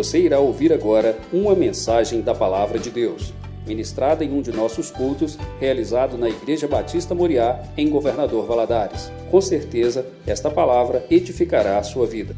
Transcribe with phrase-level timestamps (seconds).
[0.00, 3.34] Você irá ouvir agora uma mensagem da Palavra de Deus,
[3.66, 9.12] ministrada em um de nossos cultos, realizado na Igreja Batista Moriá, em Governador Valadares.
[9.30, 12.34] Com certeza, esta palavra edificará a sua vida.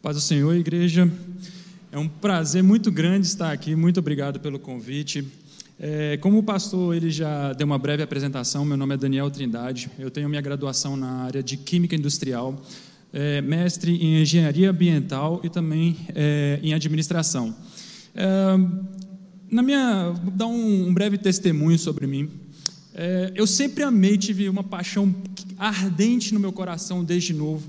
[0.00, 1.12] Paz do Senhor, igreja.
[1.92, 3.76] É um prazer muito grande estar aqui.
[3.76, 5.28] Muito obrigado pelo convite.
[5.78, 9.90] É, como o pastor ele já deu uma breve apresentação, meu nome é Daniel Trindade.
[9.98, 12.58] Eu tenho minha graduação na área de Química Industrial,
[13.14, 17.56] é, mestre em Engenharia Ambiental e também é, em Administração.
[18.14, 18.26] É,
[19.50, 22.28] na minha, vou dar um, breve testemunho sobre mim.
[22.92, 25.14] É, eu sempre amei, tive uma paixão
[25.56, 27.66] ardente no meu coração desde novo,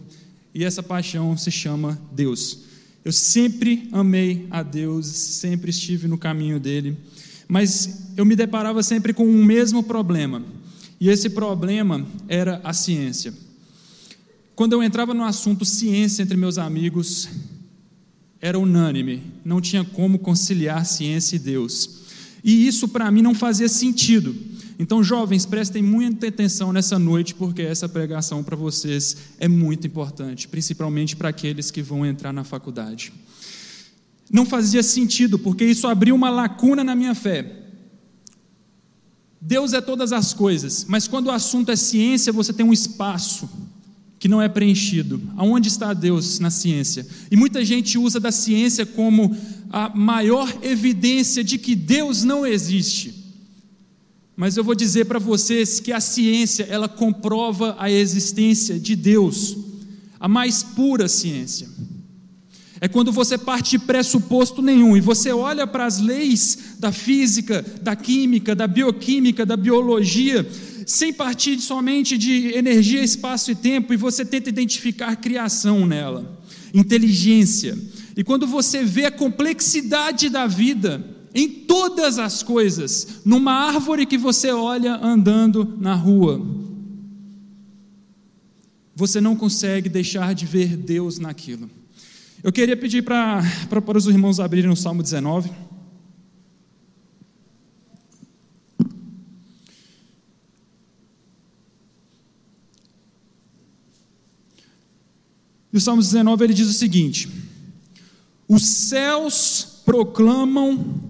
[0.54, 2.66] e essa paixão se chama Deus.
[3.06, 6.98] Eu sempre amei a Deus, sempre estive no caminho dele
[7.48, 10.44] mas eu me deparava sempre com o mesmo problema,
[11.00, 13.34] e esse problema era a ciência.
[14.56, 17.28] Quando eu entrava no assunto ciência entre meus amigos,
[18.40, 22.04] era unânime, não tinha como conciliar ciência e Deus.
[22.44, 24.36] E isso para mim não fazia sentido.
[24.78, 30.48] Então, jovens, prestem muita atenção nessa noite, porque essa pregação para vocês é muito importante,
[30.48, 33.12] principalmente para aqueles que vão entrar na faculdade
[34.30, 37.64] não fazia sentido, porque isso abriu uma lacuna na minha fé.
[39.40, 43.48] Deus é todas as coisas, mas quando o assunto é ciência, você tem um espaço
[44.20, 45.22] que não é preenchido.
[45.36, 47.06] Aonde está Deus na ciência?
[47.30, 49.36] E muita gente usa da ciência como
[49.70, 53.14] a maior evidência de que Deus não existe.
[54.36, 59.58] Mas eu vou dizer para vocês que a ciência, ela comprova a existência de Deus,
[60.20, 61.68] a mais pura ciência.
[62.82, 67.66] É quando você parte de pressuposto nenhum e você olha para as leis da física,
[67.82, 70.46] da química, da bioquímica, da biologia,
[70.86, 76.42] sem partir somente de energia, espaço e tempo, e você tenta identificar criação nela,
[76.74, 77.78] inteligência.
[78.16, 81.04] E quando você vê a complexidade da vida
[81.34, 86.42] em todas as coisas, numa árvore que você olha andando na rua,
[88.96, 91.70] você não consegue deixar de ver Deus naquilo.
[92.42, 93.44] Eu queria pedir para,
[93.96, 95.52] os irmãos abrirem o Salmo 19.
[105.76, 107.30] E o Salmo 19 ele diz o seguinte:
[108.48, 111.04] Os céus proclamam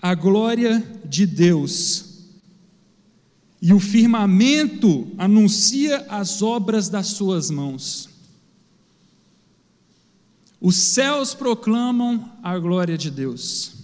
[0.00, 2.24] a glória de Deus,
[3.60, 8.08] e o firmamento anuncia as obras das suas mãos.
[10.58, 13.74] Os céus proclamam a glória de Deus.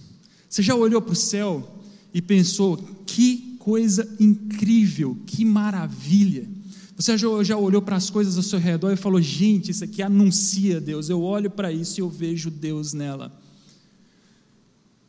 [0.48, 1.78] Você já olhou para o céu
[2.14, 6.48] e pensou: que coisa incrível, que maravilha.
[7.02, 10.00] Você já, já olhou para as coisas ao seu redor e falou: gente, isso aqui
[10.00, 11.08] anuncia Deus.
[11.08, 13.32] Eu olho para isso e eu vejo Deus nela.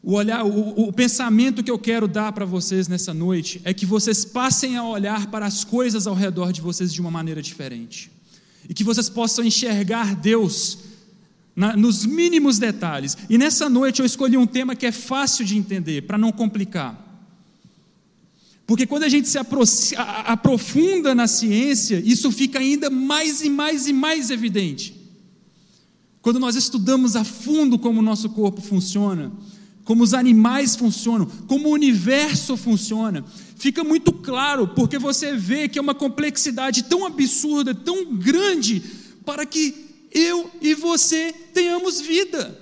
[0.02, 3.86] O, olhar, o, o pensamento que eu quero dar para vocês nessa noite é que
[3.86, 8.12] vocês passem a olhar para as coisas ao redor de vocês de uma maneira diferente.
[8.68, 10.80] E que vocês possam enxergar Deus
[11.56, 13.16] na, nos mínimos detalhes.
[13.30, 17.13] E nessa noite eu escolhi um tema que é fácil de entender, para não complicar.
[18.74, 19.38] Porque quando a gente se
[20.26, 25.00] aprofunda na ciência, isso fica ainda mais e mais e mais evidente.
[26.24, 29.32] Quando nós estudamos a fundo como o nosso corpo funciona,
[29.84, 33.24] como os animais funcionam, como o universo funciona,
[33.56, 38.82] fica muito claro, porque você vê que é uma complexidade tão absurda, tão grande,
[39.24, 39.76] para que
[40.12, 42.60] eu e você tenhamos vida.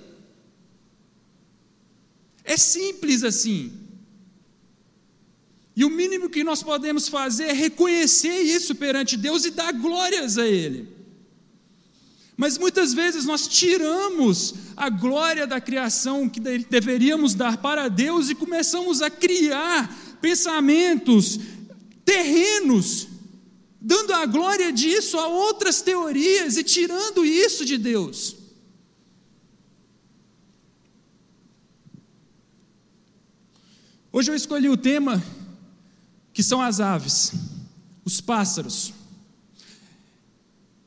[2.44, 3.81] É simples assim.
[5.76, 10.38] E o mínimo que nós podemos fazer é reconhecer isso perante Deus e dar glórias
[10.38, 10.88] a Ele.
[12.36, 18.36] Mas muitas vezes nós tiramos a glória da criação que deveríamos dar para Deus e
[18.36, 21.40] começamos a criar pensamentos
[22.04, 23.08] terrenos
[23.82, 28.36] dando a glória disso a outras teorias e tirando isso de Deus.
[34.14, 35.24] Hoje eu escolhi o tema
[36.34, 37.34] que são as aves,
[38.06, 38.94] os pássaros.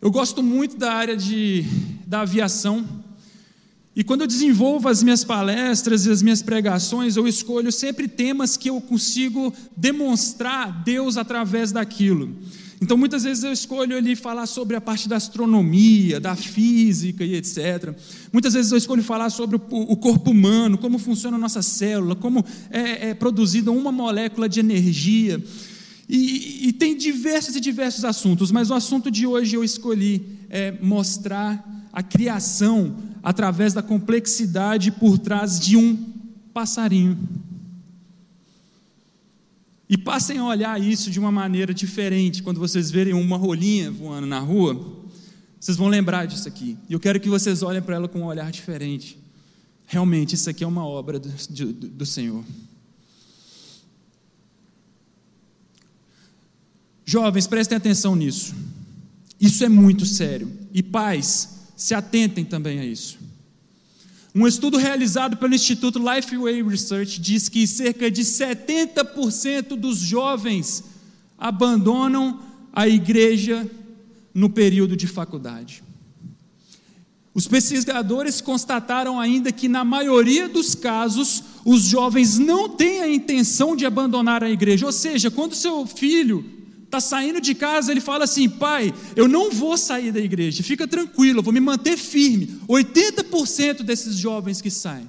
[0.01, 1.65] Eu gosto muito da área de,
[2.07, 2.87] da aviação,
[3.97, 8.57] e quando eu desenvolvo as minhas palestras e as minhas pregações, eu escolho sempre temas
[8.57, 12.37] que eu consigo demonstrar Deus através daquilo.
[12.85, 17.35] Então, muitas vezes eu escolho ali falar sobre a parte da astronomia, da física e
[17.35, 17.97] etc.
[18.31, 22.45] Muitas vezes eu escolho falar sobre o corpo humano, como funciona a nossa célula, como
[22.71, 25.43] é, é produzida uma molécula de energia.
[26.07, 30.75] E, e, tem diversos e diversos assuntos, mas o assunto de hoje eu escolhi é
[30.83, 35.97] mostrar a criação através da complexidade por trás de um
[36.53, 37.19] passarinho.
[39.95, 44.27] E passem a olhar isso de uma maneira diferente quando vocês verem uma rolinha voando
[44.27, 45.05] na rua.
[45.61, 46.77] Vocês vão lembrar disso aqui.
[46.89, 49.17] E eu quero que vocês olhem para ela com um olhar diferente.
[49.87, 52.43] Realmente, isso aqui é uma obra do, do, do Senhor.
[57.05, 58.53] Jovens, prestem atenção nisso.
[59.41, 60.51] Isso é muito sério.
[60.73, 63.17] E pais, se atentem também a isso.
[64.35, 70.83] Um estudo realizado pelo Instituto Lifeway Research diz que cerca de 70% dos jovens
[71.39, 72.41] abandonam
[72.73, 73.71] a igreja
[74.35, 75.85] no período de faculdade.
[77.33, 83.77] Os pesquisadores constataram ainda que, na maioria dos casos, os jovens não têm a intenção
[83.77, 84.87] de abandonar a igreja.
[84.87, 86.45] Ou seja, quando seu filho
[86.95, 90.87] está saindo de casa, ele fala assim: pai, eu não vou sair da igreja, fica
[90.87, 92.61] tranquilo, eu vou me manter firme.
[92.69, 95.09] 80% desses jovens que saem.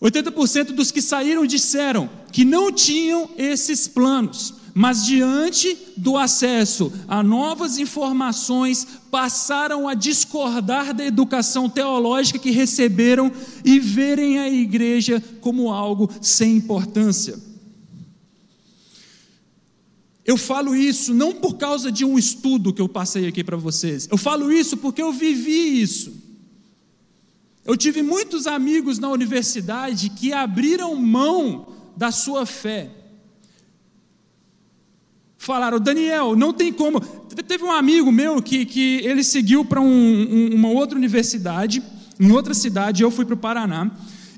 [0.00, 7.22] 80% dos que saíram disseram que não tinham esses planos, mas diante do acesso a
[7.22, 13.30] novas informações, passaram a discordar da educação teológica que receberam
[13.62, 17.49] e verem a igreja como algo sem importância.
[20.30, 24.06] Eu falo isso não por causa de um estudo que eu passei aqui para vocês.
[24.08, 26.12] Eu falo isso porque eu vivi isso.
[27.64, 31.66] Eu tive muitos amigos na universidade que abriram mão
[31.96, 32.92] da sua fé.
[35.36, 37.00] Falaram, Daniel, não tem como.
[37.00, 41.82] Teve um amigo meu que, que ele seguiu para um, um, uma outra universidade,
[42.20, 43.90] em outra cidade, eu fui para o Paraná.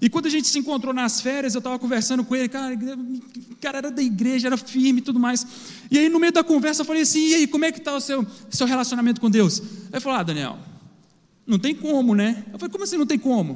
[0.03, 2.77] E quando a gente se encontrou nas férias, eu estava conversando com ele, cara,
[3.61, 5.47] cara era da igreja, era firme e tudo mais.
[5.89, 7.95] E aí, no meio da conversa, eu falei assim: e aí, como é que está
[7.95, 9.61] o seu, seu relacionamento com Deus?
[9.61, 10.59] Aí ele falou: ah, Daniel,
[11.47, 12.45] não tem como, né?
[12.53, 13.53] Eu falei: como assim não tem como?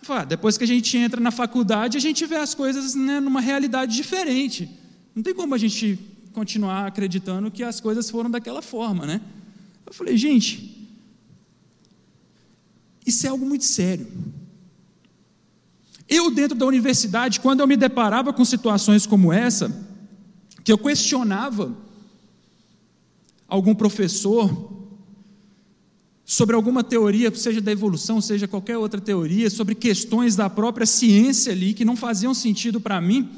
[0.00, 2.94] Eu falei: ah, depois que a gente entra na faculdade, a gente vê as coisas
[2.94, 4.70] né, numa realidade diferente.
[5.12, 5.98] Não tem como a gente
[6.32, 9.20] continuar acreditando que as coisas foram daquela forma, né?
[9.84, 10.88] Eu falei: gente,
[13.04, 14.06] isso é algo muito sério.
[16.08, 19.86] Eu, dentro da universidade, quando eu me deparava com situações como essa,
[20.64, 21.76] que eu questionava
[23.46, 24.76] algum professor
[26.24, 31.52] sobre alguma teoria, seja da evolução, seja qualquer outra teoria, sobre questões da própria ciência
[31.52, 33.28] ali que não faziam sentido para mim,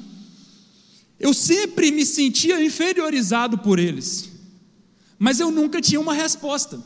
[1.19, 4.31] eu sempre me sentia inferiorizado por eles,
[5.19, 6.83] mas eu nunca tinha uma resposta.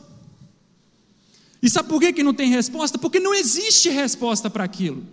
[1.61, 2.99] E sabe por que, que não tem resposta?
[2.99, 5.03] Porque não existe resposta para aquilo.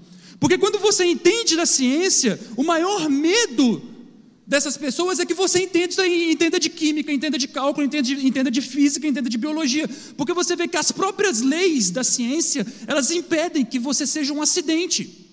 [0.43, 3.81] Porque quando você entende da ciência, o maior medo
[4.44, 8.50] dessas pessoas é que você entenda, entenda de química, entenda de cálculo, entenda de, entenda
[8.50, 9.89] de física, entenda de biologia.
[10.17, 14.43] Porque você vê que as próprias leis da ciência, elas impedem que você seja um
[14.43, 15.29] acidente.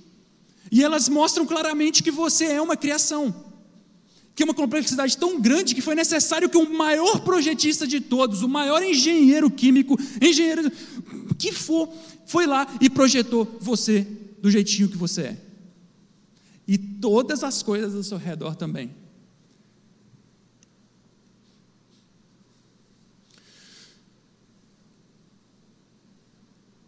[0.72, 3.34] E elas mostram claramente que você é uma criação.
[4.36, 8.44] Que é uma complexidade tão grande que foi necessário que o maior projetista de todos,
[8.44, 10.72] o maior engenheiro químico, engenheiro
[11.36, 11.90] que for,
[12.28, 14.06] foi lá e projetou você
[14.42, 15.38] do jeitinho que você é.
[16.68, 18.92] E todas as coisas ao seu redor também.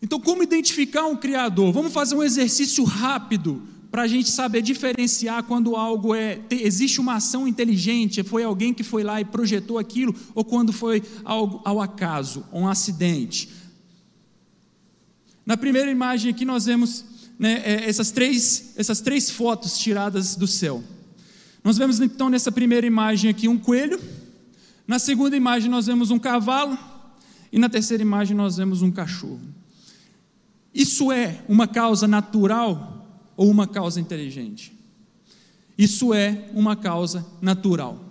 [0.02, 1.72] Então, como identificar um Criador?
[1.72, 6.40] Vamos fazer um exercício rápido para a gente saber diferenciar quando algo é.
[6.50, 11.04] existe uma ação inteligente, foi alguém que foi lá e projetou aquilo, ou quando foi
[11.24, 13.50] algo ao acaso, um acidente.
[15.46, 17.06] Na primeira imagem aqui nós vemos
[17.42, 20.84] né, é, essas, três, essas três fotos tiradas do céu.
[21.64, 24.00] Nós vemos então nessa primeira imagem aqui um coelho,
[24.88, 26.78] na segunda imagem nós vemos um cavalo,
[27.52, 29.42] e na terceira imagem nós vemos um cachorro.
[30.72, 34.72] Isso é uma causa natural ou uma causa inteligente?
[35.76, 38.06] Isso é uma causa natural.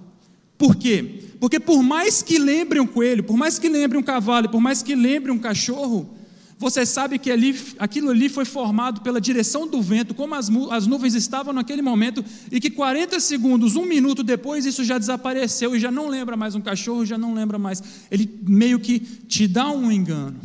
[0.59, 1.23] Por quê?
[1.39, 4.83] Porque por mais que lembre um coelho, por mais que lembre um cavalo, por mais
[4.83, 6.17] que lembre um cachorro,
[6.61, 10.87] você sabe que ali, aquilo ali foi formado pela direção do vento, como as, as
[10.87, 15.81] nuvens estavam naquele momento, e que 40 segundos, um minuto depois, isso já desapareceu e
[15.81, 17.83] já não lembra mais um cachorro, já não lembra mais.
[18.11, 20.39] Ele meio que te dá um engano.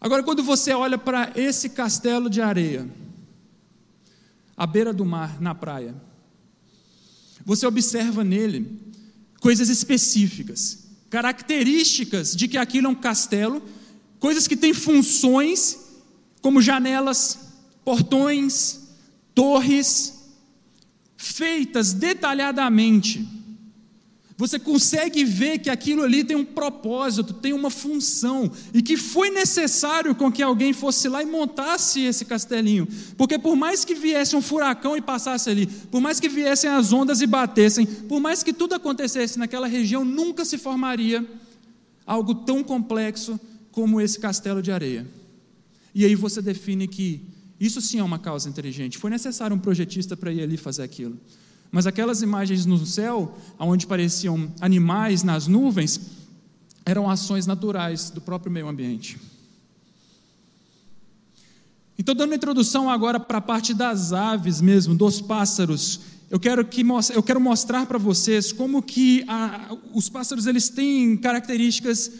[0.00, 2.90] Agora, quando você olha para esse castelo de areia,
[4.56, 5.94] à beira do mar, na praia,
[7.44, 8.76] você observa nele
[9.38, 13.62] coisas específicas características de que aquilo é um castelo,
[14.20, 15.76] coisas que têm funções,
[16.40, 17.50] como janelas,
[17.84, 18.80] portões,
[19.34, 20.20] torres,
[21.16, 23.26] feitas detalhadamente,
[24.40, 29.28] Você consegue ver que aquilo ali tem um propósito, tem uma função, e que foi
[29.28, 32.88] necessário com que alguém fosse lá e montasse esse castelinho.
[33.18, 36.90] Porque por mais que viesse um furacão e passasse ali, por mais que viessem as
[36.90, 41.22] ondas e batessem, por mais que tudo acontecesse naquela região, nunca se formaria
[42.06, 43.38] algo tão complexo
[43.70, 45.06] como esse castelo de areia.
[45.94, 47.20] E aí você define que
[47.60, 48.96] isso sim é uma causa inteligente.
[48.96, 51.20] Foi necessário um projetista para ir ali fazer aquilo.
[51.70, 56.00] Mas aquelas imagens no céu, onde pareciam animais nas nuvens,
[56.84, 59.18] eram ações naturais do próprio meio ambiente.
[61.98, 66.00] Então, dando introdução agora para a parte das aves mesmo, dos pássaros,
[66.30, 71.16] eu quero, que, eu quero mostrar para vocês como que a, os pássaros eles têm
[71.16, 72.10] características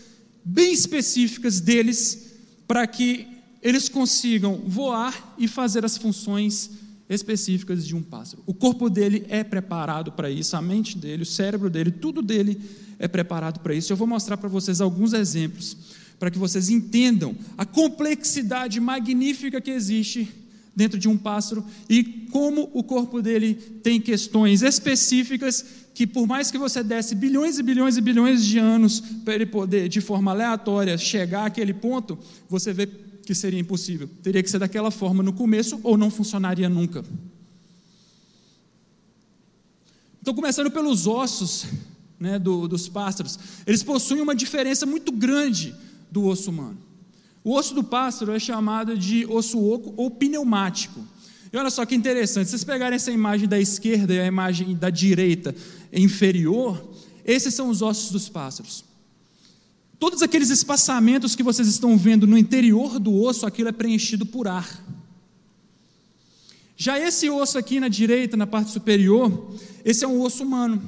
[0.45, 2.30] bem específicas deles
[2.69, 3.26] para que
[3.62, 6.71] eles consigam voar e fazer as funções
[7.10, 8.42] específicas de um pássaro.
[8.46, 12.58] O corpo dele é preparado para isso, a mente dele, o cérebro dele, tudo dele
[13.00, 13.92] é preparado para isso.
[13.92, 15.76] Eu vou mostrar para vocês alguns exemplos
[16.20, 20.28] para que vocês entendam a complexidade magnífica que existe
[20.76, 25.64] dentro de um pássaro e como o corpo dele tem questões específicas
[25.94, 29.46] que por mais que você desse bilhões e bilhões e bilhões de anos para ele
[29.46, 32.88] poder de forma aleatória chegar àquele ponto, você vê
[33.30, 34.10] que seria impossível.
[34.25, 37.04] Teria que ser daquela forma no começo ou não funcionaria nunca.
[40.20, 41.64] Então, começando pelos ossos
[42.18, 45.72] né, do, dos pássaros, eles possuem uma diferença muito grande
[46.10, 46.76] do osso humano.
[47.44, 51.00] O osso do pássaro é chamado de osso oco ou pneumático.
[51.52, 54.75] E olha só que interessante, se vocês pegarem essa imagem da esquerda e a imagem
[54.75, 55.54] da direita
[55.92, 56.82] inferior,
[57.25, 58.84] esses são os ossos dos pássaros.
[60.00, 64.49] Todos aqueles espaçamentos que vocês estão vendo no interior do osso, aquilo é preenchido por
[64.49, 64.83] ar.
[66.75, 69.54] Já esse osso aqui na direita, na parte superior,
[69.85, 70.83] esse é um osso humano.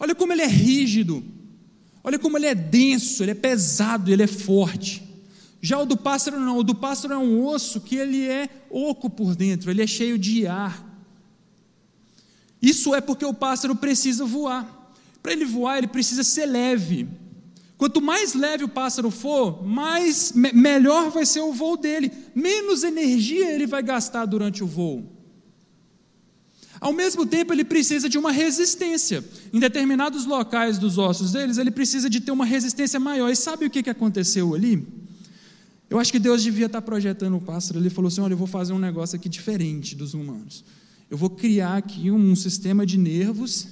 [0.00, 1.22] Olha como ele é rígido,
[2.02, 5.02] olha como ele é denso, ele é pesado, ele é forte.
[5.60, 9.10] Já o do pássaro não, o do pássaro é um osso que ele é oco
[9.10, 10.82] por dentro, ele é cheio de ar.
[12.62, 14.94] Isso é porque o pássaro precisa voar.
[15.22, 17.06] Para ele voar, ele precisa ser leve.
[17.76, 22.84] Quanto mais leve o pássaro for, mais me melhor vai ser o voo dele, menos
[22.84, 25.10] energia ele vai gastar durante o voo.
[26.80, 29.24] Ao mesmo tempo, ele precisa de uma resistência.
[29.52, 33.30] Em determinados locais dos ossos deles, ele precisa de ter uma resistência maior.
[33.30, 34.86] E sabe o que aconteceu ali?
[35.88, 37.78] Eu acho que Deus devia estar projetando o pássaro.
[37.78, 40.64] Ele falou assim: Olha, eu vou fazer um negócio aqui diferente dos humanos.
[41.10, 43.66] Eu vou criar aqui um sistema de nervos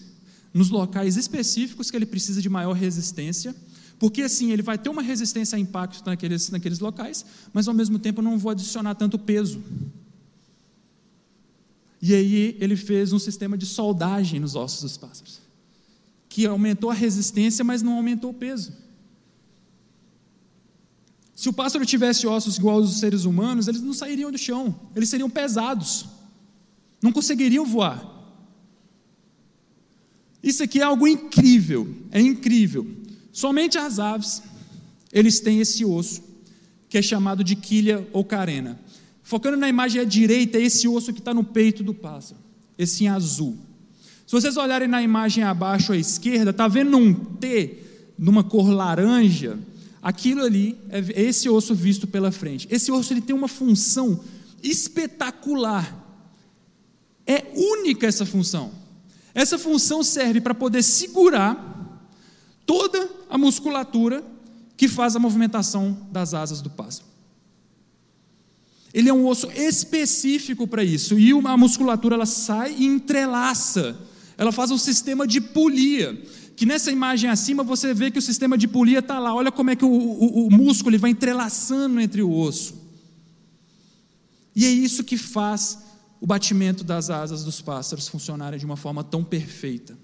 [0.53, 3.55] nos locais específicos que ele precisa de maior resistência
[4.03, 8.01] porque assim, ele vai ter uma resistência a impacto naqueles, naqueles locais, mas ao mesmo
[8.01, 9.63] tempo eu não vou adicionar tanto peso.
[12.01, 15.41] E aí ele fez um sistema de soldagem nos ossos dos pássaros,
[16.29, 18.73] que aumentou a resistência, mas não aumentou o peso.
[21.33, 25.11] Se o pássaro tivesse ossos igual aos seres humanos, eles não sairiam do chão, eles
[25.11, 26.07] seriam pesados,
[27.01, 28.05] não conseguiriam voar.
[30.43, 33.01] Isso aqui é algo incrível, é incrível.
[33.33, 34.43] Somente as aves,
[35.11, 36.23] eles têm esse osso,
[36.89, 38.79] que é chamado de quilha ou carena.
[39.23, 42.39] Focando na imagem à direita, é esse osso que está no peito do pássaro,
[42.77, 43.57] esse em azul.
[44.27, 47.79] Se vocês olharem na imagem abaixo à esquerda, está vendo um T
[48.19, 49.59] numa cor laranja?
[50.03, 52.67] Aquilo ali é esse osso visto pela frente.
[52.71, 54.21] Esse osso ele tem uma função
[54.63, 55.99] espetacular.
[57.27, 58.73] É única essa função.
[59.35, 61.72] Essa função serve para poder segurar
[62.73, 64.25] toda a musculatura
[64.79, 67.07] que faz a movimentação das asas do pássaro.
[68.95, 74.01] Ele é um osso específico para isso, e a musculatura ela sai e entrelaça,
[74.39, 76.19] ela faz um sistema de polia,
[76.57, 79.69] que nessa imagem acima você vê que o sistema de polia está lá, olha como
[79.69, 82.75] é que o, o, o músculo ele vai entrelaçando entre o osso.
[84.57, 85.79] E é isso que faz
[86.23, 89.95] o batimento das asas dos pássaros funcionarem de uma forma tão perfeita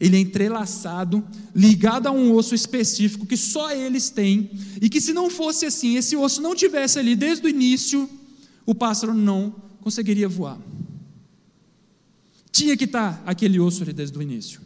[0.00, 1.24] ele é entrelaçado,
[1.54, 5.96] ligado a um osso específico que só eles têm, e que se não fosse assim,
[5.96, 8.08] esse osso não tivesse ali desde o início,
[8.66, 10.58] o pássaro não conseguiria voar.
[12.52, 14.60] Tinha que estar aquele osso ali desde o início,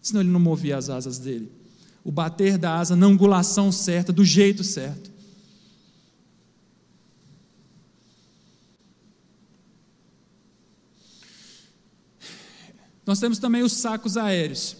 [0.00, 1.50] senão ele não movia as asas dele.
[2.04, 5.11] O bater da asa na angulação certa, do jeito certo.
[13.06, 14.76] Nós temos também os sacos aéreos.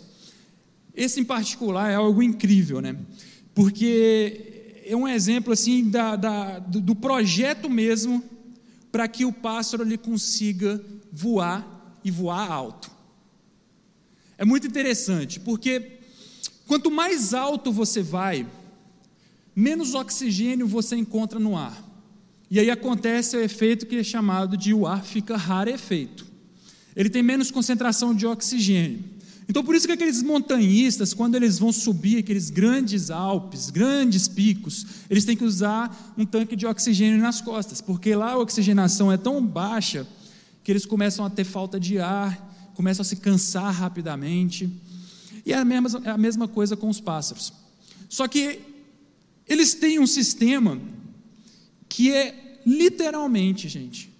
[0.94, 2.96] Esse em particular é algo incrível, né?
[3.54, 8.22] Porque é um exemplo assim da, da, do projeto mesmo
[8.90, 12.90] para que o pássaro ele consiga voar e voar alto.
[14.36, 16.00] é muito interessante, porque
[16.66, 18.46] quanto mais alto você vai,
[19.54, 21.82] menos oxigênio você encontra no ar.
[22.50, 26.31] E aí acontece o efeito que é chamado de o ar fica rarefeito.
[26.94, 29.04] Ele tem menos concentração de oxigênio.
[29.48, 34.86] Então, por isso que aqueles montanhistas, quando eles vão subir aqueles grandes Alpes, grandes picos,
[35.10, 39.16] eles têm que usar um tanque de oxigênio nas costas, porque lá a oxigenação é
[39.16, 40.06] tão baixa
[40.62, 44.70] que eles começam a ter falta de ar, começam a se cansar rapidamente.
[45.44, 47.52] E é a mesma, é a mesma coisa com os pássaros.
[48.08, 48.60] Só que
[49.48, 50.80] eles têm um sistema
[51.88, 54.11] que é literalmente, gente,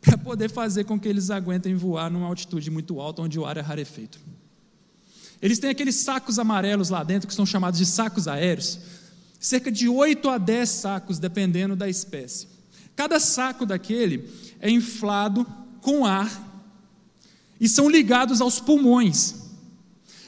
[0.00, 3.56] para poder fazer com que eles aguentem voar numa altitude muito alta, onde o ar
[3.56, 4.18] é rarefeito.
[5.40, 8.78] Eles têm aqueles sacos amarelos lá dentro, que são chamados de sacos aéreos,
[9.38, 12.48] cerca de 8 a 10 sacos, dependendo da espécie.
[12.96, 14.28] Cada saco daquele
[14.60, 15.46] é inflado
[15.80, 16.46] com ar
[17.60, 19.34] e são ligados aos pulmões.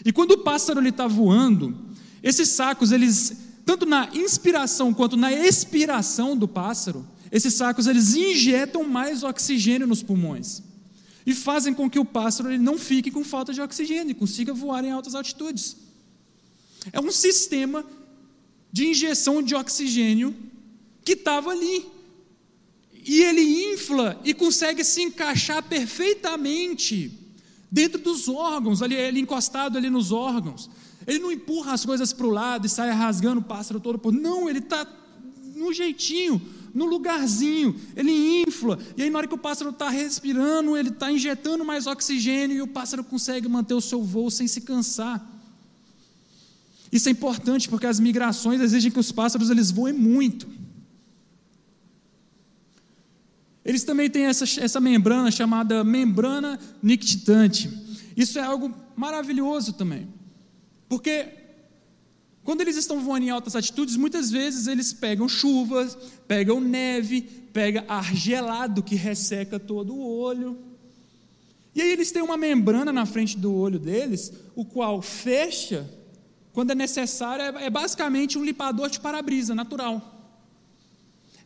[0.05, 1.77] E quando o pássaro está voando,
[2.23, 8.85] esses sacos, eles tanto na inspiração quanto na expiração do pássaro, esses sacos eles injetam
[8.85, 10.63] mais oxigênio nos pulmões
[11.25, 14.53] e fazem com que o pássaro ele não fique com falta de oxigênio e consiga
[14.53, 15.77] voar em altas altitudes.
[16.93, 17.85] É um sistema
[18.73, 20.35] de injeção de oxigênio
[21.05, 21.87] que estava ali.
[23.05, 27.13] E ele infla e consegue se encaixar perfeitamente
[27.71, 30.69] dentro dos órgãos, ali, ele encostado ali nos órgãos.
[31.07, 34.13] Ele não empurra as coisas para o lado e sai rasgando o pássaro todo.
[34.13, 34.87] Não, ele está
[35.55, 36.41] no jeitinho,
[36.75, 37.75] no lugarzinho.
[37.97, 38.79] Ele infla.
[38.97, 42.63] E aí, na hora que o pássaro está respirando, ele está injetando mais oxigênio e
[42.63, 45.25] o pássaro consegue manter o seu voo sem se cansar.
[46.93, 50.49] Isso é importante porque as migrações exigem que os pássaros eles voem muito.
[53.65, 57.71] Eles também têm essa, essa membrana chamada membrana nictitante.
[58.17, 60.09] Isso é algo maravilhoso também.
[60.89, 61.40] Porque
[62.51, 65.97] quando eles estão voando em altas altitudes, muitas vezes eles pegam chuvas,
[66.27, 67.23] pegam neve,
[67.53, 70.59] pegam ar gelado que resseca todo o olho.
[71.73, 75.89] E aí eles têm uma membrana na frente do olho deles, o qual fecha
[76.53, 80.35] quando é necessário, é, é basicamente um limpador de para-brisa natural.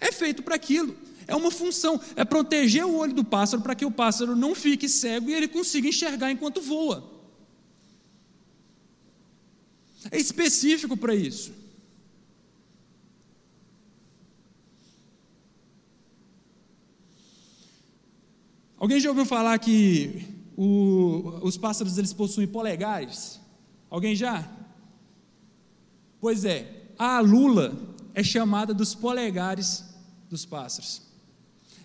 [0.01, 0.97] É feito para aquilo.
[1.27, 4.89] É uma função, é proteger o olho do pássaro para que o pássaro não fique
[4.89, 7.14] cego e ele consiga enxergar enquanto voa.
[10.11, 11.53] É específico para isso.
[18.77, 23.41] Alguém já ouviu falar que o, os pássaros eles possuem polegares?
[23.89, 24.47] Alguém já?
[26.21, 27.77] Pois é, a lula
[28.13, 29.85] é chamada dos polegares
[30.29, 31.03] dos pássaros.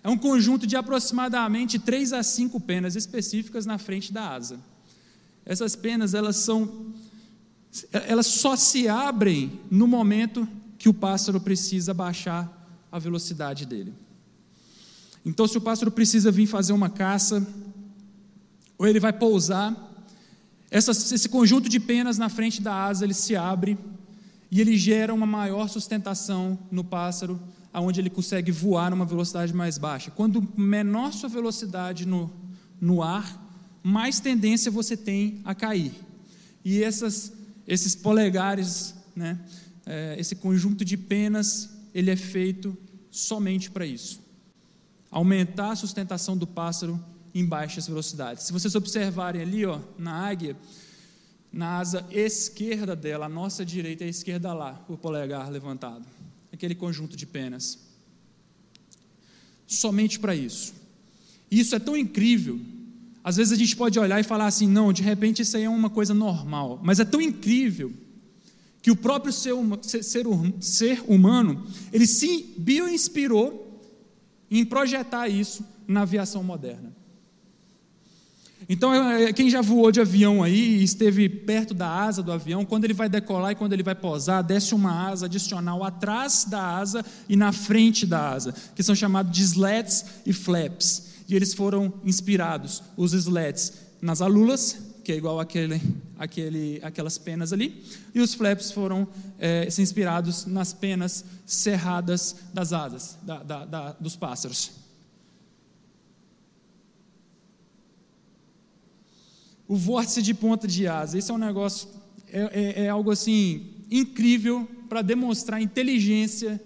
[0.02, 4.58] É um conjunto de aproximadamente 3 a 5 penas específicas na frente da asa.
[5.44, 6.92] Essas penas elas são
[7.92, 10.46] elas só se abrem no momento
[10.78, 12.50] que o pássaro precisa baixar
[12.90, 13.94] a velocidade dele.
[15.24, 17.46] Então, se o pássaro precisa vir fazer uma caça,
[18.78, 19.76] ou ele vai pousar,
[20.70, 23.76] essa, esse conjunto de penas na frente da asa ele se abre
[24.50, 27.40] e ele gera uma maior sustentação no pássaro,
[27.72, 30.10] aonde ele consegue voar numa velocidade mais baixa.
[30.10, 32.32] Quando menor sua velocidade no,
[32.80, 33.38] no ar,
[33.82, 35.92] mais tendência você tem a cair.
[36.64, 37.32] E essas
[37.72, 39.38] esses polegares, né,
[39.86, 42.76] é, esse conjunto de penas, ele é feito
[43.10, 44.20] somente para isso
[45.10, 47.02] aumentar a sustentação do pássaro
[47.34, 48.44] em baixas velocidades.
[48.44, 50.56] Se vocês observarem ali, ó, na águia,
[51.52, 56.06] na asa esquerda dela, a nossa direita e a esquerda lá, o polegar levantado.
[56.52, 57.78] Aquele conjunto de penas.
[59.66, 60.74] Somente para isso.
[61.50, 62.60] E isso é tão incrível
[63.22, 65.68] às vezes a gente pode olhar e falar assim, não, de repente isso aí é
[65.68, 67.92] uma coisa normal, mas é tão incrível
[68.82, 70.24] que o próprio ser, ser,
[70.60, 73.78] ser humano, ele se bioinspirou
[74.50, 76.96] em projetar isso na aviação moderna.
[78.68, 82.30] Então, é, é, quem já voou de avião aí e esteve perto da asa do
[82.30, 86.46] avião, quando ele vai decolar e quando ele vai pousar, desce uma asa adicional atrás
[86.48, 91.36] da asa e na frente da asa, que são chamados de slats e flaps e
[91.36, 95.80] eles foram inspirados, os sleds, nas alulas, que é igual aquele,
[96.18, 99.06] aquele, aquelas penas ali, e os flaps foram
[99.38, 104.72] é, inspirados nas penas cerradas das asas, da, da, da, dos pássaros.
[109.68, 111.88] O vórtice de ponta de asa, isso é um negócio,
[112.26, 116.60] é, é, é algo assim incrível para demonstrar a inteligência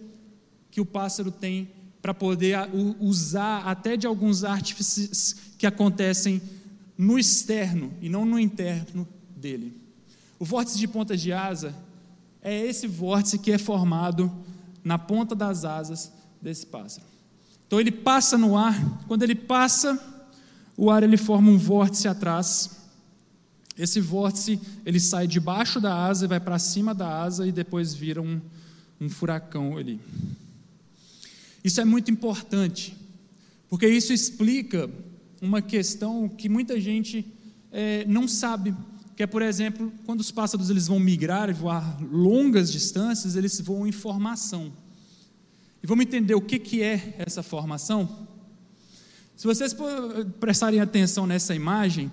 [0.71, 1.69] que o pássaro tem
[2.05, 2.59] para poder
[3.01, 6.43] usar até de alguns artifícios que acontecem
[6.99, 9.81] no externo e não no interno dele.
[10.39, 11.75] O vórtice de ponta de asa
[12.43, 14.31] é esse vórtice que é formado
[14.85, 16.13] na ponta das asas
[16.43, 17.07] desse pássaro.
[17.67, 19.99] Então ele passa no ar, quando ele passa,
[20.77, 22.83] o ar ele forma um vórtice atrás.
[23.79, 27.95] Esse vórtice ele sai debaixo da asa e vai para cima da asa e depois
[27.95, 28.43] vira um,
[29.01, 29.99] um furacão ali.
[31.65, 32.95] Isso é muito importante,
[33.71, 34.91] porque isso explica
[35.41, 37.27] uma questão que muita gente
[37.73, 38.77] é, não sabe,
[39.17, 43.59] que é, por exemplo, quando os pássaros eles vão migrar e voar longas distâncias, eles
[43.61, 44.73] voam em formação.
[45.83, 48.29] E vamos entender o que, que é essa formação?
[49.37, 49.75] Se vocês
[50.39, 52.13] prestarem atenção nessa imagem,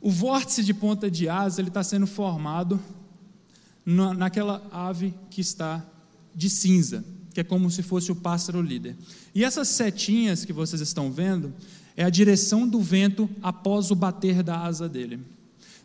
[0.00, 2.80] o vórtice de ponta de asa ele está sendo formado
[3.84, 5.84] na, naquela ave que está
[6.34, 7.04] de cinza,
[7.38, 8.96] que é como se fosse o pássaro líder.
[9.32, 11.54] E essas setinhas que vocês estão vendo
[11.96, 15.20] é a direção do vento após o bater da asa dele.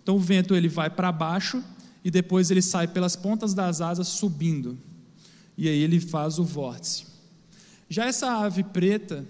[0.02, 1.64] Então o vento ele vai para baixo
[2.04, 4.76] e depois ele sai pelas pontas das asas subindo.
[5.56, 7.06] E aí ele faz o vórtice.
[7.88, 9.24] Já essa ave preta,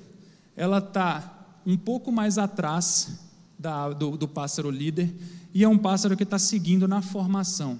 [0.55, 3.19] ela está um pouco mais atrás
[3.59, 5.13] da, do, do pássaro líder
[5.53, 7.77] e é um pássaro que está seguindo na formação.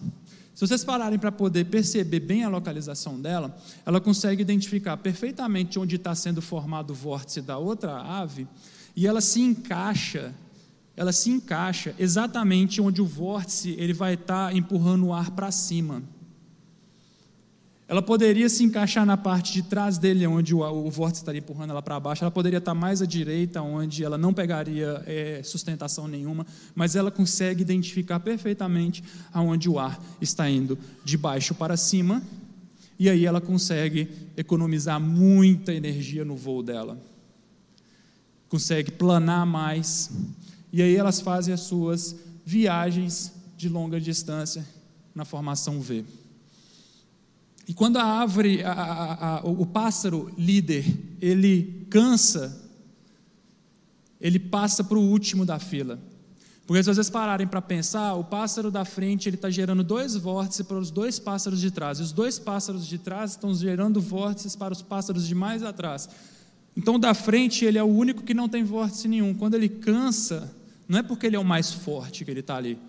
[0.53, 5.95] Se vocês pararem para poder perceber bem a localização dela, ela consegue identificar perfeitamente onde
[5.95, 8.47] está sendo formado o vórtice da outra ave
[8.95, 10.33] e ela se encaixa
[10.95, 15.51] ela se encaixa exatamente onde o vórtice ele vai estar tá empurrando o ar para
[15.51, 16.03] cima.
[17.93, 21.69] Ela poderia se encaixar na parte de trás dele, onde o, o vórtice estaria empurrando
[21.69, 22.23] ela para baixo.
[22.23, 26.43] Ela poderia estar tá mais à direita, onde ela não pegaria é, sustentação nenhuma.
[26.73, 30.75] Mas ela consegue identificar perfeitamente aonde o ar está indo
[31.05, 32.23] de baixo para cima.
[32.97, 36.97] E aí ela consegue economizar muita energia no voo dela.
[38.49, 40.09] Consegue planar mais
[40.71, 44.65] e aí elas fazem as suas viagens de longa distância
[45.13, 46.22] na formação V.
[47.67, 50.85] E quando a árvore, a, a, a, o pássaro líder,
[51.21, 52.61] ele cansa,
[54.19, 55.99] ele passa para o último da fila.
[56.65, 60.65] Porque se vocês pararem para pensar, o pássaro da frente ele está gerando dois vórtices
[60.65, 61.99] para os dois pássaros de trás.
[61.99, 66.09] E os dois pássaros de trás estão gerando vórtices para os pássaros de mais atrás.
[66.75, 69.33] Então, da frente ele é o único que não tem vórtice nenhum.
[69.33, 70.53] Quando ele cansa,
[70.87, 72.79] não é porque ele é o mais forte que ele está ali.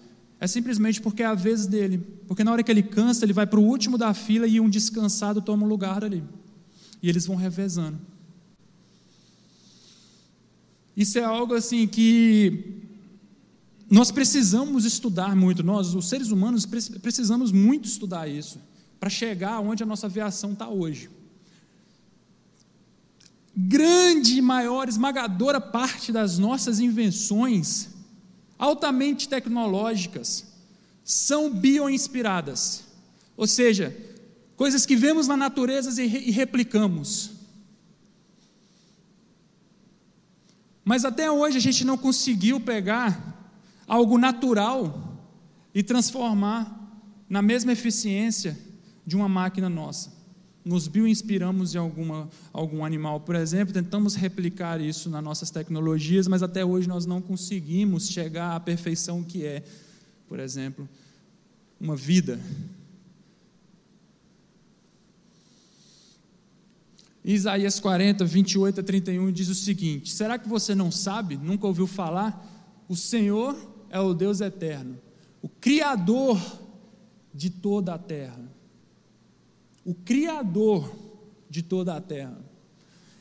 [0.44, 1.96] É simplesmente porque é a vez dele.
[2.28, 4.68] Porque na hora que ele cansa, ele vai para o último da fila e um
[4.68, 6.22] descansado toma o lugar ali.
[7.02, 7.98] E eles vão revezando.
[10.94, 12.83] Isso é algo assim que
[13.90, 15.62] nós precisamos estudar muito.
[15.62, 18.61] Nós, os seres humanos, precisamos muito estudar isso
[19.00, 21.09] para chegar onde a nossa aviação está hoje.
[23.57, 27.93] Grande, maior, esmagadora parte das nossas invenções
[28.58, 30.46] altamente tecnológicas
[31.04, 32.84] são bioinspiradas,
[33.36, 33.94] ou seja,
[34.56, 37.32] coisas que vemos na natureza e replicamos.
[40.84, 43.34] Mas até hoje a gente não conseguiu pegar
[43.86, 45.18] algo natural
[45.74, 46.84] e transformar
[47.28, 48.58] na mesma eficiência
[49.06, 50.13] de uma máquina nossa.
[50.64, 56.42] Nos bioinspiramos em alguma, algum animal, por exemplo, tentamos replicar isso nas nossas tecnologias, mas
[56.42, 59.62] até hoje nós não conseguimos chegar à perfeição que é,
[60.27, 60.88] por exemplo,
[61.79, 62.40] uma vida.
[67.24, 71.87] Isaías 40, 28 a 31 diz o seguinte: Será que você não sabe, nunca ouviu
[71.87, 72.50] falar?
[72.87, 73.57] O Senhor
[73.88, 74.98] é o Deus eterno,
[75.40, 76.38] o Criador
[77.33, 78.38] de toda a terra,
[79.85, 80.90] o Criador
[81.49, 82.38] de toda a terra.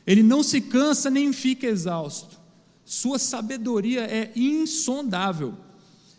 [0.06, 2.40] Ele não se cansa nem fica exausto,
[2.84, 5.54] sua sabedoria é insondável.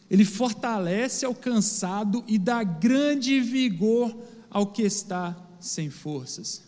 [0.10, 4.16] Ele fortalece ao cansado e dá grande vigor
[4.50, 6.64] ao que está sem forças.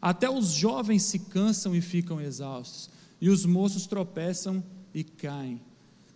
[0.00, 5.60] Até os jovens se cansam e ficam exaustos, e os moços tropeçam e caem.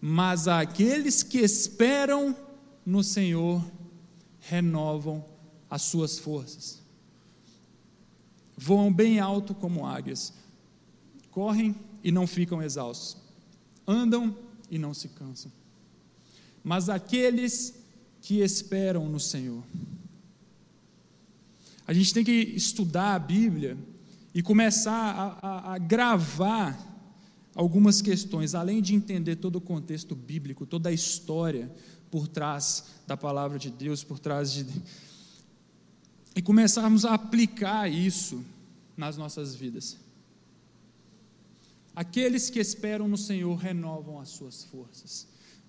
[0.01, 2.37] Mas aqueles que esperam
[2.85, 3.65] no Senhor
[4.41, 5.25] renovam
[5.71, 6.83] as suas forças.
[8.59, 10.35] Voam bem alto como águias,
[11.31, 13.17] correm e não ficam exaustos,
[13.87, 14.37] andam
[14.69, 15.51] e não se cansam
[16.69, 17.75] mas aqueles
[18.21, 19.63] que esperam no Senhor.
[21.87, 23.75] A gente tem que estudar a Bíblia
[24.35, 26.79] e começar a, a, a gravar
[27.55, 31.73] algumas questões, além de entender todo o contexto bíblico, toda a história
[32.11, 34.67] por trás da palavra de Deus, por trás de.
[36.39, 38.45] E começarmos a aplicar isso
[38.97, 39.99] nas nossas vidas.
[41.95, 45.27] Aqueles que esperam no Senhor renovam as suas forças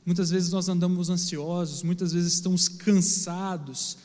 [0.09, 3.95] Muitas vezes nós andamos ansiosos, muitas vezes estamos cansados,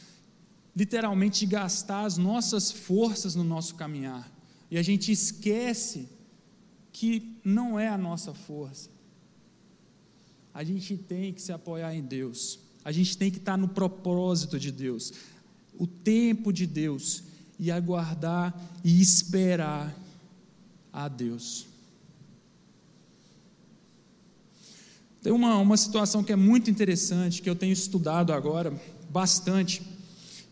[0.77, 4.31] literalmente de gastar as nossas forças no nosso caminhar.
[4.71, 6.09] E a gente esquece
[6.93, 8.91] que não é a nossa força.
[10.53, 12.59] A gente tem que se apoiar em Deus.
[12.85, 15.13] A gente tem que estar no propósito de Deus,
[15.79, 17.25] o tempo de Deus,
[17.59, 19.95] e aguardar e esperar
[20.93, 21.67] a Deus.
[25.23, 28.73] Tem uma, uma situação que é muito interessante, que eu tenho estudado agora
[29.09, 29.81] bastante,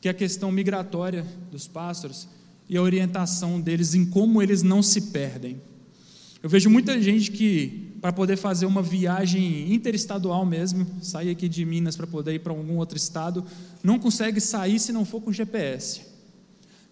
[0.00, 2.26] que é a questão migratória dos pássaros
[2.68, 5.60] e a orientação deles em como eles não se perdem.
[6.42, 11.64] Eu vejo muita gente que, para poder fazer uma viagem interestadual mesmo, sair aqui de
[11.64, 13.44] Minas para poder ir para algum outro estado,
[13.80, 16.00] não consegue sair se não for com GPS.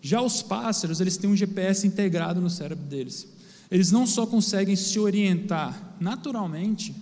[0.01, 3.27] Já os pássaros, eles têm um GPS integrado no cérebro deles.
[3.68, 6.94] Eles não só conseguem se orientar naturalmente,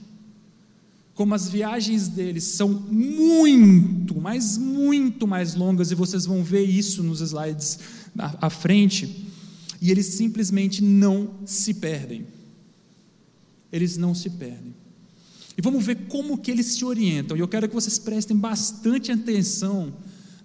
[1.15, 7.03] como as viagens deles são muito, mas muito mais longas, e vocês vão ver isso
[7.03, 7.79] nos slides
[8.17, 9.29] à frente,
[9.83, 12.38] e eles simplesmente não se perdem.
[13.73, 14.75] Eles não se perdem.
[15.57, 17.37] E vamos ver como que eles se orientam.
[17.37, 19.93] E eu quero que vocês prestem bastante atenção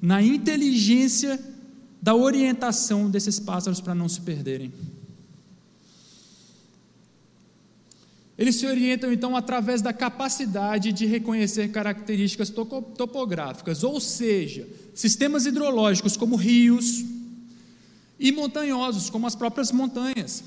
[0.02, 1.40] na inteligência
[2.02, 4.74] da orientação desses pássaros para não se perderem.
[8.38, 16.18] Eles se orientam então através da capacidade de reconhecer características topográficas, ou seja, sistemas hidrológicos
[16.18, 17.06] como rios
[18.20, 20.44] e montanhosos, como as próprias montanhas.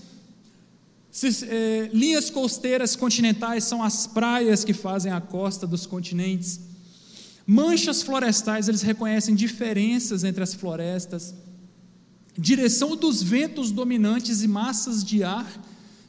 [1.48, 6.60] É, linhas costeiras continentais são as praias que fazem a costa dos continentes.
[7.46, 11.34] Manchas florestais, eles reconhecem diferenças entre as florestas.
[12.36, 15.46] Direção dos ventos dominantes e massas de ar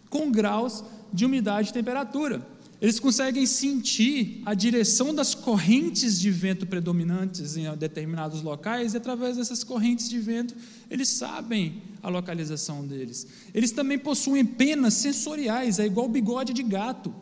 [0.10, 2.46] com graus de umidade e temperatura.
[2.80, 9.38] Eles conseguem sentir a direção das correntes de vento predominantes em determinados locais e, através
[9.38, 10.56] dessas correntes de vento,
[10.90, 13.26] eles sabem a localização deles.
[13.54, 17.14] Eles também possuem penas sensoriais, é igual bigode de gato.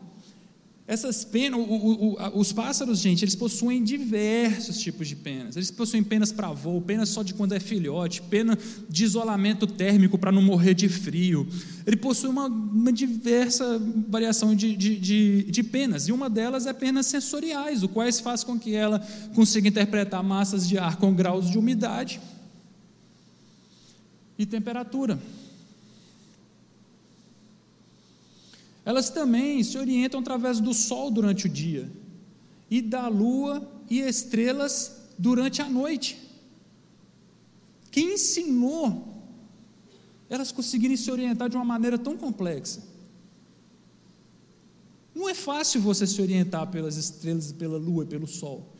[0.88, 5.56] Essas penas, o, o, o, os pássaros, gente, eles possuem diversos tipos de penas.
[5.56, 8.56] Eles possuem penas para voo, penas só de quando é filhote, pena
[8.88, 11.44] de isolamento térmico para não morrer de frio.
[11.84, 16.72] Ele possui uma, uma diversa variação de, de, de, de, penas, e uma delas é
[16.72, 21.50] penas sensoriais, o quais faz com que ela consiga interpretar massas de ar com graus
[21.50, 22.20] de umidade
[24.38, 25.18] e temperatura.
[28.86, 31.90] Elas também se orientam através do sol durante o dia
[32.70, 36.16] e da lua e estrelas durante a noite.
[37.90, 39.12] Quem ensinou
[40.28, 42.80] elas conseguirem se orientar de uma maneira tão complexa?
[45.12, 48.72] Não é fácil você se orientar pelas estrelas, pela lua e pelo sol.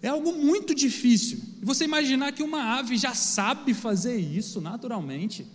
[0.00, 1.38] É algo muito difícil.
[1.62, 5.46] Você imaginar que uma ave já sabe fazer isso naturalmente.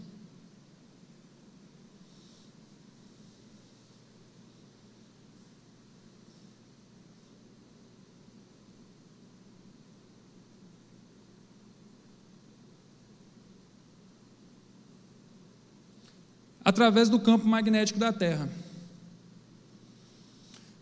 [16.67, 18.49] Através do campo magnético da Terra.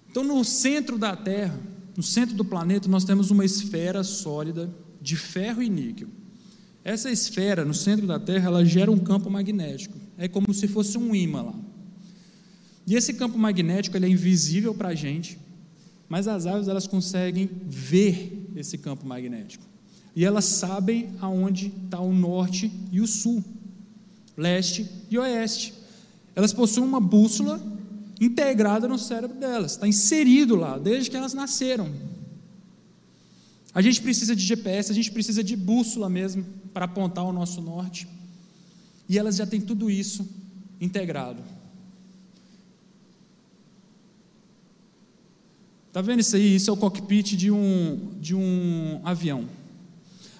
[0.09, 1.59] Então, no centro da Terra,
[1.95, 4.67] no centro do planeta, nós temos uma esfera sólida
[4.99, 6.07] de ferro e níquel.
[6.83, 9.95] Essa esfera, no centro da Terra, ela gera um campo magnético.
[10.17, 11.55] É como se fosse um imã lá.
[12.87, 15.37] E esse campo magnético ele é invisível para a gente,
[16.09, 19.63] mas as aves elas conseguem ver esse campo magnético.
[20.15, 23.43] E elas sabem aonde está o norte e o sul
[24.37, 25.73] leste e oeste.
[26.35, 27.61] Elas possuem uma bússola
[28.19, 31.91] integrada no cérebro delas, está inserido lá, desde que elas nasceram.
[33.73, 37.61] A gente precisa de GPS, a gente precisa de bússola mesmo para apontar o nosso
[37.61, 38.07] norte.
[39.07, 40.27] E elas já têm tudo isso
[40.79, 41.41] integrado.
[45.89, 46.55] Está vendo isso aí?
[46.55, 49.45] Isso é o cockpit de um, de um avião.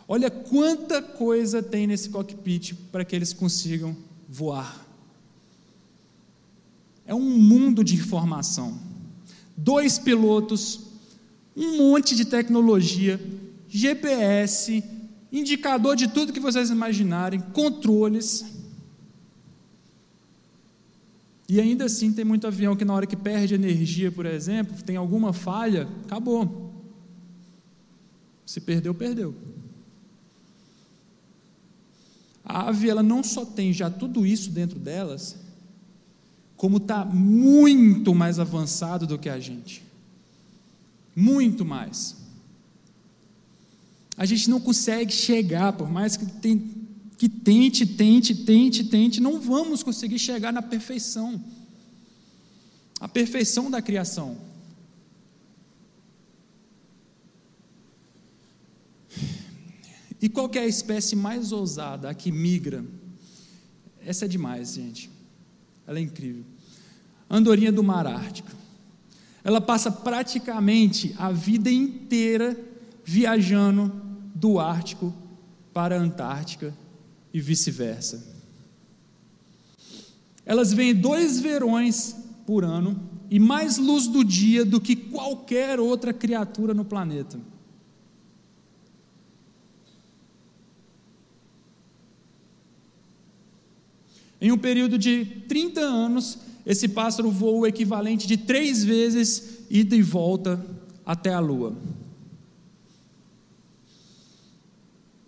[0.08, 3.96] Olha quanta coisa tem nesse cockpit para que eles consigam
[4.30, 4.86] voar.
[7.06, 8.78] É um mundo de informação.
[9.58, 10.82] Dois pilotos,
[11.56, 13.20] um monte de tecnologia,
[13.68, 14.84] GPS,
[15.32, 18.46] indicador de tudo que vocês imaginarem, controles.
[21.48, 24.98] E ainda assim tem muito avião que na hora que perde energia, por exemplo, tem
[24.98, 26.74] alguma falha, acabou.
[28.46, 29.34] Se perdeu, perdeu.
[32.46, 35.36] A ave ela não só tem já tudo isso dentro delas,
[36.56, 39.84] como está muito mais avançado do que a gente.
[41.16, 42.16] Muito mais.
[44.16, 46.72] A gente não consegue chegar, por mais que, tem,
[47.18, 51.44] que tente, tente, tente, tente, não vamos conseguir chegar na perfeição.
[53.00, 54.38] A perfeição da criação.
[60.26, 62.84] E qual é a espécie mais ousada, a que migra?
[64.04, 65.08] Essa é demais, gente.
[65.86, 66.44] Ela é incrível.
[67.30, 68.50] Andorinha do Mar Ártico.
[69.44, 72.60] Ela passa praticamente a vida inteira
[73.04, 74.02] viajando
[74.34, 75.14] do Ártico
[75.72, 76.76] para a Antártica
[77.32, 78.26] e vice-versa.
[80.44, 82.16] Elas veem dois verões
[82.48, 87.40] por ano e mais luz do dia do que qualquer outra criatura no planeta.
[94.46, 99.96] Em um período de 30 anos, esse pássaro voa o equivalente de três vezes ida
[99.96, 100.64] e volta
[101.04, 101.76] até a Lua.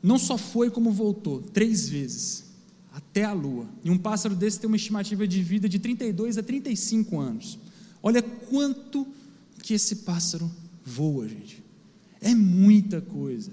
[0.04, 2.46] Não só foi como voltou, três vezes,
[2.94, 3.66] até a Lua.
[3.84, 7.58] E um pássaro desse tem uma estimativa de vida de 32 a 35 anos.
[8.04, 9.08] Olha quanto
[9.64, 10.48] que esse pássaro
[10.86, 11.64] voa, gente.
[12.22, 13.52] É muita coisa.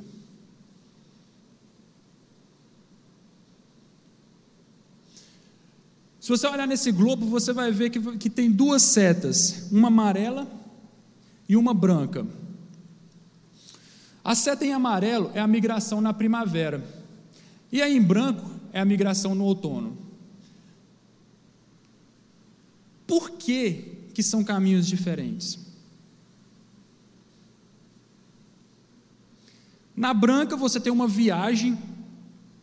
[6.25, 10.51] Se você olhar nesse globo, você vai ver que, que tem duas setas, uma amarela
[11.47, 12.27] e uma branca.
[14.25, 16.83] A seta em amarelo é a migração na primavera,
[17.71, 19.99] e a em branco é a migração no outono.
[23.07, 25.59] Por que, que são caminhos diferentes?
[29.95, 31.77] Na branca você tem uma viagem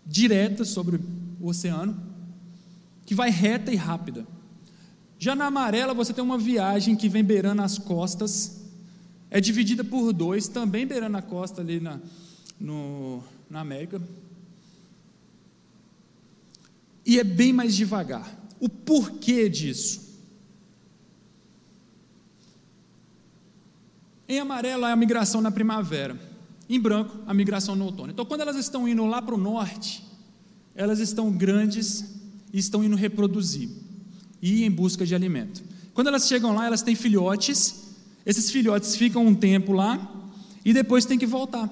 [0.04, 1.00] direta sobre
[1.40, 2.10] o oceano
[3.12, 4.26] que vai reta e rápida.
[5.20, 8.62] Já na amarela você tem uma viagem que vem beirando as costas,
[9.30, 12.00] é dividida por dois, também beirando a costa ali na,
[12.58, 14.02] no, na América.
[17.06, 18.34] E é bem mais devagar.
[18.62, 20.18] O porquê disso?
[24.26, 26.18] Em amarelo é a migração na primavera,
[26.70, 28.14] em branco a migração no outono.
[28.14, 30.02] Então, quando elas estão indo lá para o norte,
[30.74, 32.21] elas estão grandes
[32.54, 33.70] e estão indo reproduzir
[34.42, 35.64] e em busca de alimento.
[35.94, 37.76] Quando elas chegam lá, elas têm filhotes,
[38.26, 40.30] esses filhotes ficam um tempo lá
[40.64, 41.70] e depois têm que voltar.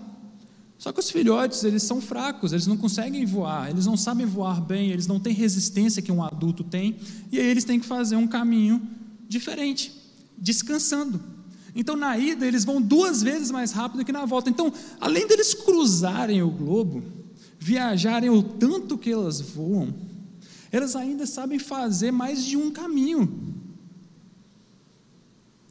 [0.78, 4.62] Só que os filhotes, eles são fracos, eles não conseguem voar, eles não sabem voar
[4.62, 6.96] bem, eles não têm resistência que um adulto tem,
[7.32, 8.82] e aí eles têm que fazer um caminho
[9.28, 9.92] diferente,
[10.38, 11.22] descansando.
[11.76, 14.50] Então, na ida, eles vão duas vezes mais rápido que na volta.
[14.50, 17.04] Então, além deles cruzarem o globo,
[17.60, 19.94] viajarem o tanto que elas voam,
[20.72, 23.58] elas ainda sabem fazer mais de um caminho.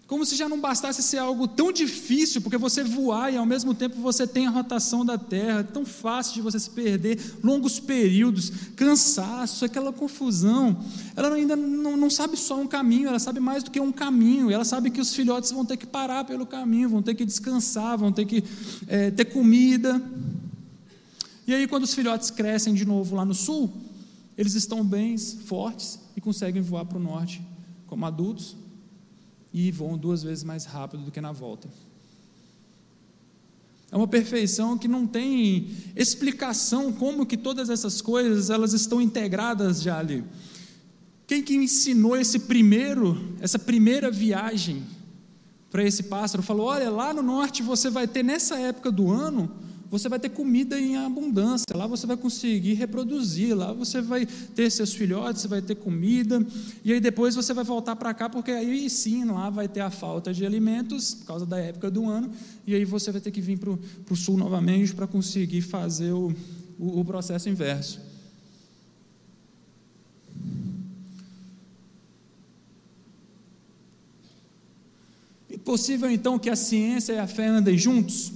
[0.08, 3.74] Como se já não bastasse ser algo tão difícil, porque você voar e ao mesmo
[3.74, 8.50] tempo você tem a rotação da Terra, tão fácil de você se perder, longos períodos,
[8.74, 10.82] cansaço, aquela confusão.
[11.14, 14.50] Ela ainda não, não sabe só um caminho, ela sabe mais do que um caminho,
[14.50, 17.98] ela sabe que os filhotes vão ter que parar pelo caminho, vão ter que descansar,
[17.98, 18.42] vão ter que
[18.86, 20.02] é, ter comida.
[21.46, 23.70] E aí, quando os filhotes crescem de novo lá no sul,
[24.38, 27.42] eles estão bem fortes e conseguem voar para o norte
[27.88, 28.56] como adultos
[29.52, 31.68] e voam duas vezes mais rápido do que na volta.
[33.90, 39.82] É uma perfeição que não tem explicação como que todas essas coisas elas estão integradas
[39.82, 40.22] já ali.
[41.26, 44.84] Quem que ensinou esse primeiro, essa primeira viagem
[45.68, 49.50] para esse pássaro falou: "Olha, lá no norte você vai ter nessa época do ano
[49.90, 54.70] você vai ter comida em abundância, lá você vai conseguir reproduzir, lá você vai ter
[54.70, 56.44] seus filhotes, você vai ter comida,
[56.84, 59.90] e aí depois você vai voltar para cá, porque aí sim, lá vai ter a
[59.90, 62.30] falta de alimentos, por causa da época do ano,
[62.66, 66.34] e aí você vai ter que vir para o sul novamente para conseguir fazer o,
[66.78, 68.00] o, o processo inverso.
[75.50, 78.32] É possível então que a ciência e a fé andem juntos?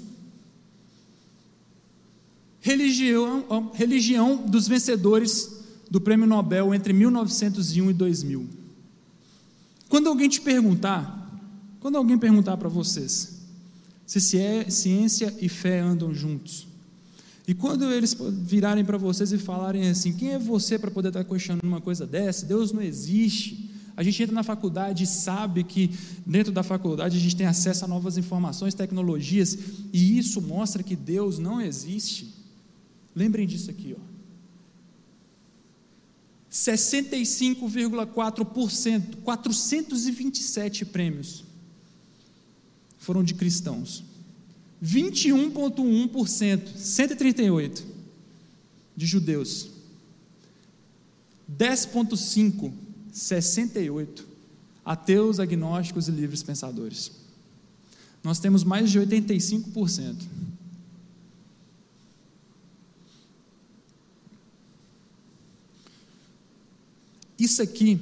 [2.62, 5.60] Religião, religião dos vencedores
[5.90, 8.48] do Prêmio Nobel entre 1901 e 2000.
[9.88, 11.30] Quando alguém te perguntar,
[11.80, 13.42] quando alguém perguntar para vocês
[14.06, 16.66] se ciência e fé andam juntos,
[17.46, 21.24] e quando eles virarem para vocês e falarem assim, quem é você para poder estar
[21.24, 22.46] questionando uma coisa dessa?
[22.46, 23.68] Deus não existe.
[23.96, 25.90] A gente entra na faculdade e sabe que
[26.24, 29.58] dentro da faculdade a gente tem acesso a novas informações, tecnologias,
[29.92, 32.31] e isso mostra que Deus não existe.
[33.14, 34.02] Lembrem disso aqui, ó.
[36.50, 41.44] 65,4%, 427 prêmios
[42.98, 44.04] foram de cristãos.
[44.82, 47.86] 21,1%, 138
[48.96, 49.70] de judeus.
[51.58, 52.72] 10,5%,
[53.12, 54.26] 68
[54.84, 57.12] ateus, agnósticos e livres pensadores.
[58.22, 60.16] Nós temos mais de 85%.
[67.42, 68.00] Isso aqui,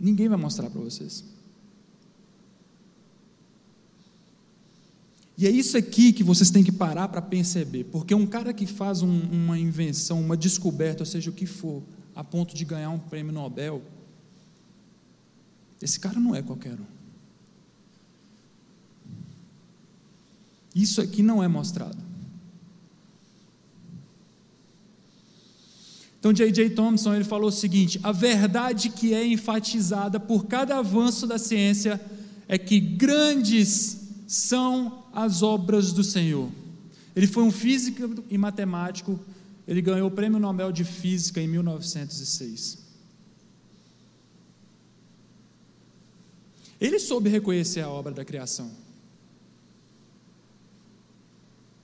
[0.00, 1.22] ninguém vai mostrar para vocês.
[5.36, 8.66] E é isso aqui que vocês têm que parar para perceber, porque um cara que
[8.66, 11.82] faz um, uma invenção, uma descoberta, ou seja, o que for,
[12.16, 13.82] a ponto de ganhar um prêmio Nobel,
[15.82, 16.86] esse cara não é qualquer um.
[20.74, 22.11] Isso aqui não é mostrado.
[26.22, 26.70] Então, J.J.
[26.70, 32.00] Thompson ele falou o seguinte: a verdade que é enfatizada por cada avanço da ciência
[32.46, 33.98] é que grandes
[34.28, 36.48] são as obras do Senhor.
[37.16, 39.18] Ele foi um físico e matemático,
[39.66, 42.78] ele ganhou o Prêmio Nobel de Física em 1906.
[46.80, 48.70] Ele soube reconhecer a obra da criação.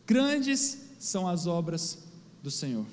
[0.07, 1.99] Grandes são as obras
[2.41, 2.87] do Senhor.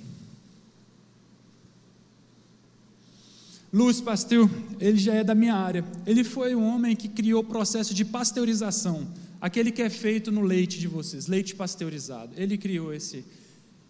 [3.75, 4.49] Louis Pasteur,
[4.79, 5.83] ele já é da minha área.
[6.07, 9.07] Ele foi o homem que criou o processo de pasteurização
[9.45, 12.33] aquele que é feito no leite de vocês, leite pasteurizado.
[12.35, 13.23] Ele criou esse,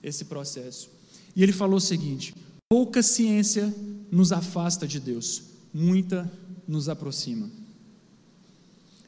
[0.03, 0.89] esse processo.
[1.33, 2.35] E ele falou o seguinte:
[2.67, 3.73] pouca ciência
[4.11, 6.29] nos afasta de Deus, muita
[6.67, 7.49] nos aproxima.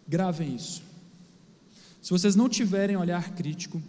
[0.07, 0.81] Gravem isso.
[2.01, 3.81] Se vocês não tiverem olhar crítico,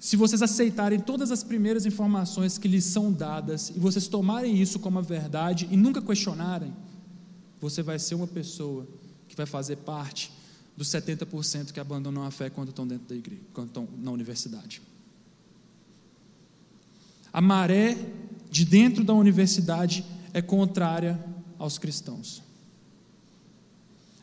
[0.00, 4.78] se vocês aceitarem todas as primeiras informações que lhes são dadas e vocês tomarem isso
[4.78, 6.72] como a verdade e nunca questionarem,
[7.60, 8.86] você vai ser uma pessoa
[9.28, 10.30] que vai fazer parte
[10.76, 14.80] dos 70% que abandonam a fé quando estão dentro da igreja, quando estão na universidade.
[17.32, 17.98] A maré
[18.48, 21.18] de dentro da universidade é contrária
[21.58, 22.42] aos cristãos.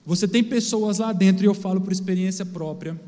[0.06, 3.00] Você tem pessoas lá dentro, e eu falo por experiência própria,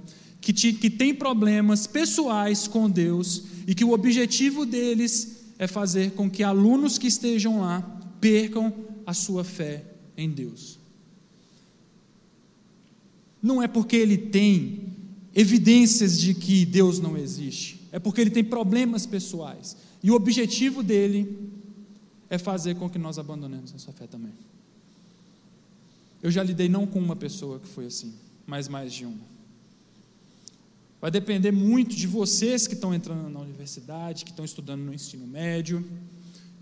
[0.48, 6.12] que, te, que tem problemas pessoais com Deus e que o objetivo deles é fazer
[6.12, 7.82] com que alunos que estejam lá
[8.22, 8.74] percam
[9.06, 9.84] a sua fé
[10.16, 10.80] em Deus
[13.42, 14.94] não é porque ele tem
[15.36, 19.76] evidências de que Deus não existe, é porque ele tem problemas pessoais.
[20.02, 21.38] E o objetivo dele
[22.30, 24.32] é fazer com que nós abandonemos nossa fé também.
[26.24, 28.14] Eu já lidei não com uma pessoa que foi assim,
[28.46, 29.37] mas mais de uma.
[31.00, 35.28] Vai depender muito de vocês que estão entrando na universidade, que estão estudando no ensino
[35.28, 35.86] médio,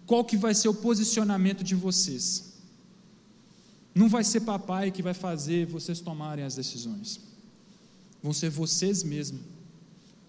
[0.06, 2.54] qual que vai ser o posicionamento de vocês.
[3.94, 7.20] Não vai ser papai que vai fazer vocês tomarem as decisões.
[8.22, 9.42] Vão ser vocês mesmos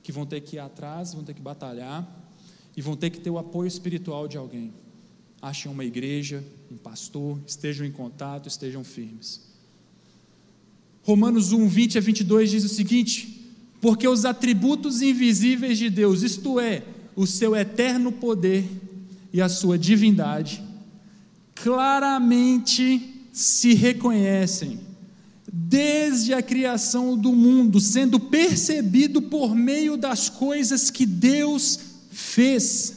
[0.05, 2.07] que vão ter que ir atrás, vão ter que batalhar
[2.77, 4.73] e vão ter que ter o apoio espiritual de alguém.
[5.43, 9.41] Achem uma igreja, um pastor, estejam em contato, estejam firmes.
[11.03, 13.36] Romanos 1, 20 a 22 diz o seguinte:
[13.81, 16.83] Porque os atributos invisíveis de Deus, isto é,
[17.15, 18.65] o seu eterno poder
[19.33, 20.63] e a sua divindade,
[21.55, 24.81] claramente se reconhecem
[25.53, 31.79] desde a criação do mundo, sendo percebido por meio das coisas que Deus
[32.11, 32.96] fez.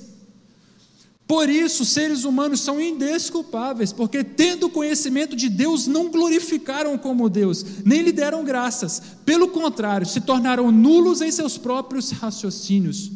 [1.29, 7.63] Por isso, seres humanos são indesculpáveis, porque, tendo conhecimento de Deus, não glorificaram como Deus,
[7.85, 8.99] nem lhe deram graças.
[9.25, 13.11] Pelo contrário, se tornaram nulos em seus próprios raciocínios,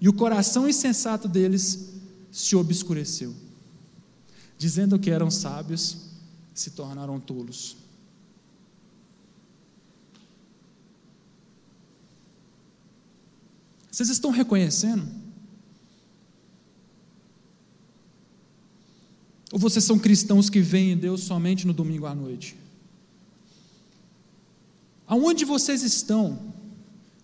[0.00, 1.90] e o coração insensato deles
[2.32, 3.34] se obscureceu,
[4.56, 5.98] dizendo que eram sábios,
[6.54, 7.76] se tornaram tolos.
[13.90, 15.23] Vocês estão reconhecendo?
[19.54, 22.56] Ou vocês são cristãos que veem em Deus somente no domingo à noite?
[25.06, 26.52] Aonde vocês estão?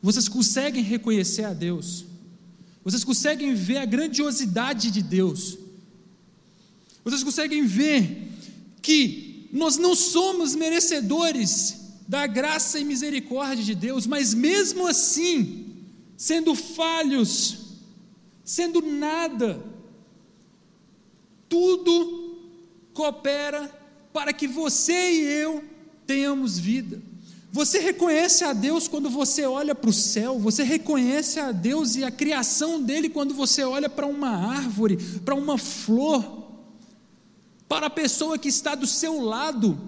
[0.01, 2.05] Vocês conseguem reconhecer a Deus?
[2.85, 5.59] Vocês conseguem ver a grandiosidade de Deus?
[7.03, 8.31] Vocês conseguem ver
[8.81, 15.67] que nós não somos merecedores da graça e misericórdia de Deus, mas mesmo assim,
[16.17, 17.59] sendo falhos,
[18.45, 19.61] sendo nada,
[21.49, 22.20] tudo
[22.95, 23.71] coopera
[24.13, 25.65] para que você e eu
[26.07, 27.01] tenhamos vida.
[27.53, 32.05] Você reconhece a Deus quando você olha para o céu, você reconhece a Deus e
[32.05, 36.41] a criação dele quando você olha para uma árvore, para uma flor
[37.71, 39.79] para a pessoa que está do seu lado.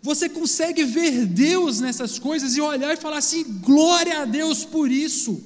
[0.00, 4.88] Você consegue ver Deus nessas coisas e olhar e falar assim: glória a Deus por
[4.88, 5.42] isso.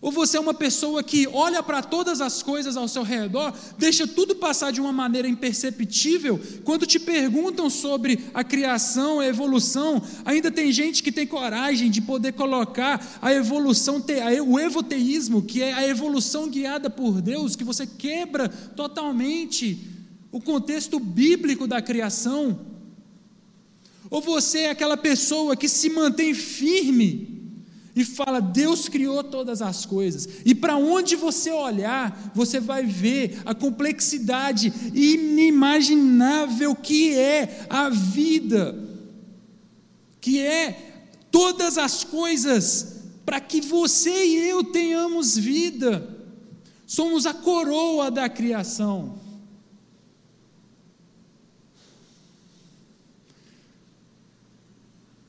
[0.00, 4.06] Ou você é uma pessoa que olha para todas as coisas ao seu redor, deixa
[4.06, 6.40] tudo passar de uma maneira imperceptível.
[6.62, 12.00] Quando te perguntam sobre a criação, a evolução, ainda tem gente que tem coragem de
[12.00, 14.00] poder colocar a evolução,
[14.46, 19.84] o evoteísmo, que é a evolução guiada por Deus, que você quebra totalmente
[20.30, 22.60] o contexto bíblico da criação.
[24.08, 27.37] Ou você é aquela pessoa que se mantém firme
[27.98, 30.28] e fala: Deus criou todas as coisas.
[30.44, 38.78] E para onde você olhar, você vai ver a complexidade inimaginável que é a vida,
[40.20, 46.16] que é todas as coisas para que você e eu tenhamos vida.
[46.86, 49.18] Somos a coroa da criação.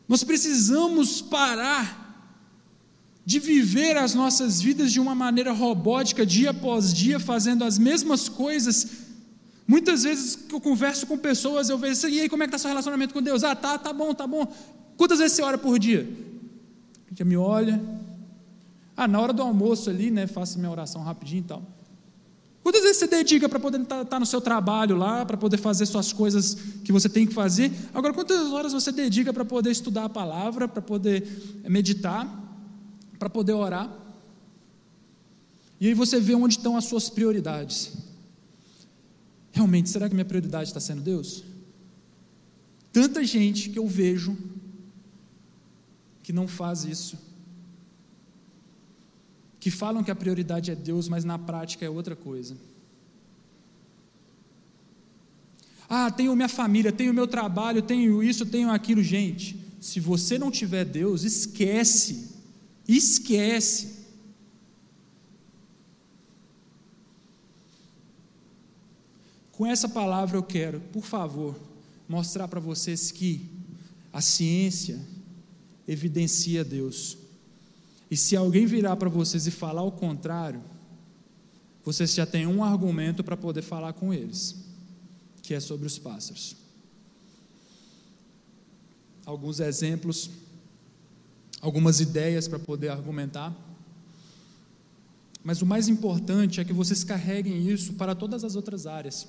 [0.07, 1.98] Nós precisamos parar
[3.29, 8.27] de viver as nossas vidas de uma maneira robótica, dia após dia, fazendo as mesmas
[8.27, 8.87] coisas.
[9.67, 12.49] Muitas vezes que eu converso com pessoas, eu vejo assim, e aí, como é que
[12.49, 13.43] está seu relacionamento com Deus?
[13.43, 14.51] Ah, tá, tá bom, tá bom.
[14.97, 16.09] Quantas vezes você ora por dia?
[17.15, 17.79] Já me olha.
[18.97, 21.61] Ah, na hora do almoço ali, né, faço minha oração rapidinho e tal.
[22.63, 25.57] Quantas vezes você dedica para poder estar tá, tá no seu trabalho lá, para poder
[25.57, 27.71] fazer suas coisas que você tem que fazer?
[27.93, 32.38] Agora, quantas horas você dedica para poder estudar a palavra, para poder meditar?
[33.19, 33.93] Para poder orar.
[35.79, 37.93] E aí você vê onde estão as suas prioridades.
[39.51, 41.43] Realmente, será que minha prioridade está sendo Deus?
[42.91, 44.37] Tanta gente que eu vejo
[46.23, 47.17] que não faz isso.
[49.59, 52.55] Que falam que a prioridade é Deus, mas na prática é outra coisa.
[55.89, 59.01] Ah, tenho minha família, tenho meu trabalho, tenho isso, tenho aquilo.
[59.01, 62.38] Gente, se você não tiver Deus, esquece
[62.89, 63.99] Esquece.
[69.51, 71.55] Com essa palavra eu quero, por favor,
[72.07, 73.47] mostrar para vocês que
[74.11, 74.99] a ciência
[75.87, 77.15] evidencia Deus.
[78.09, 80.63] E se alguém virar para vocês e falar o contrário,
[81.85, 84.55] vocês já têm um argumento para poder falar com eles,
[85.43, 86.55] que é sobre os pássaros.
[89.25, 90.31] Alguns exemplos
[91.61, 93.55] algumas ideias para poder argumentar.
[95.43, 99.27] Mas o mais importante é que vocês carreguem isso para todas as outras áreas,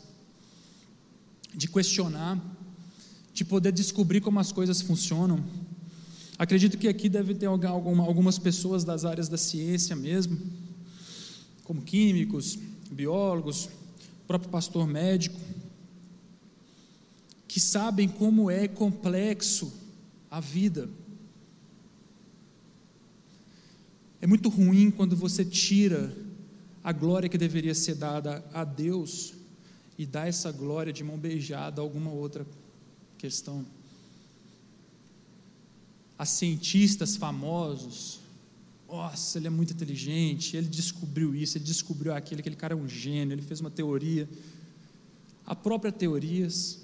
[1.55, 2.41] de questionar,
[3.33, 5.43] de poder descobrir como as coisas funcionam.
[6.39, 10.39] Acredito que aqui deve ter algumas pessoas das áreas da ciência mesmo,
[11.65, 12.59] como químicos,
[12.91, 13.69] biólogos,
[14.27, 15.39] próprio pastor médico,
[17.47, 19.73] que sabem como é complexo
[20.31, 20.89] a vida
[24.21, 26.15] É muito ruim quando você tira
[26.85, 29.33] a glória que deveria ser dada a Deus
[29.99, 32.47] e dá essa glória de mão beijada a alguma outra
[33.17, 33.65] questão.
[36.19, 38.21] Há cientistas famosos,
[38.87, 42.89] nossa, ele é muito inteligente, ele descobriu isso, ele descobriu aquilo, aquele cara é um
[42.89, 44.29] gênio, ele fez uma teoria.
[45.47, 46.81] A própria teorias,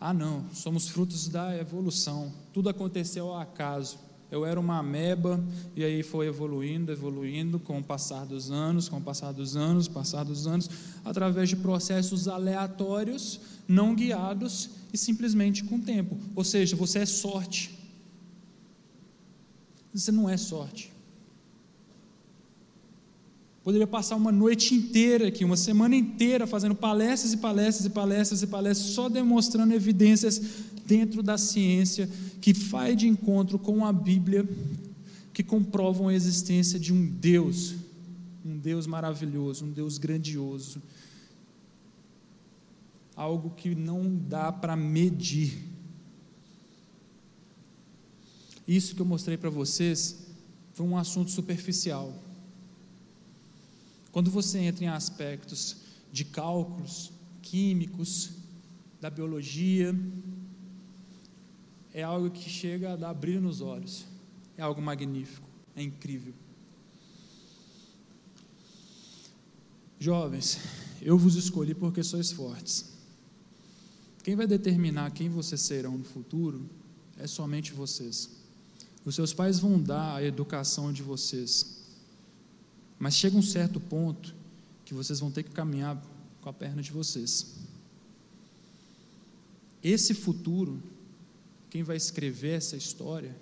[0.00, 3.98] ah não, somos frutos da evolução, tudo aconteceu ao acaso.
[4.30, 5.42] Eu era uma ameba
[5.74, 9.88] e aí foi evoluindo, evoluindo com o passar dos anos, com o passar dos anos,
[9.88, 10.68] passar dos anos,
[11.04, 16.16] através de processos aleatórios, não guiados e simplesmente com o tempo.
[16.36, 17.70] Ou seja, você é sorte.
[19.94, 20.92] Você não é sorte.
[23.64, 28.42] Poderia passar uma noite inteira aqui, uma semana inteira, fazendo palestras e palestras e palestras
[28.42, 30.40] e palestras, só demonstrando evidências
[30.88, 32.08] dentro da ciência
[32.40, 34.48] que faz de encontro com a Bíblia,
[35.34, 37.74] que comprovam a existência de um Deus,
[38.42, 40.82] um Deus maravilhoso, um Deus grandioso,
[43.14, 45.62] algo que não dá para medir.
[48.66, 50.26] Isso que eu mostrei para vocês
[50.72, 52.14] foi um assunto superficial.
[54.10, 55.76] Quando você entra em aspectos
[56.10, 57.12] de cálculos
[57.42, 58.30] químicos,
[59.00, 59.94] da biologia,
[61.92, 64.04] é algo que chega a dar brilho nos olhos.
[64.56, 66.34] É algo magnífico, é incrível.
[70.00, 70.58] Jovens,
[71.02, 72.92] eu vos escolhi porque sois fortes.
[74.22, 76.68] Quem vai determinar quem vocês serão no futuro
[77.18, 78.30] é somente vocês.
[79.04, 81.78] Os seus pais vão dar a educação de vocês.
[82.98, 84.34] Mas chega um certo ponto
[84.84, 86.00] que vocês vão ter que caminhar
[86.40, 87.54] com a perna de vocês.
[89.82, 90.82] esse futuro,
[91.70, 93.36] quem vai escrever essa história,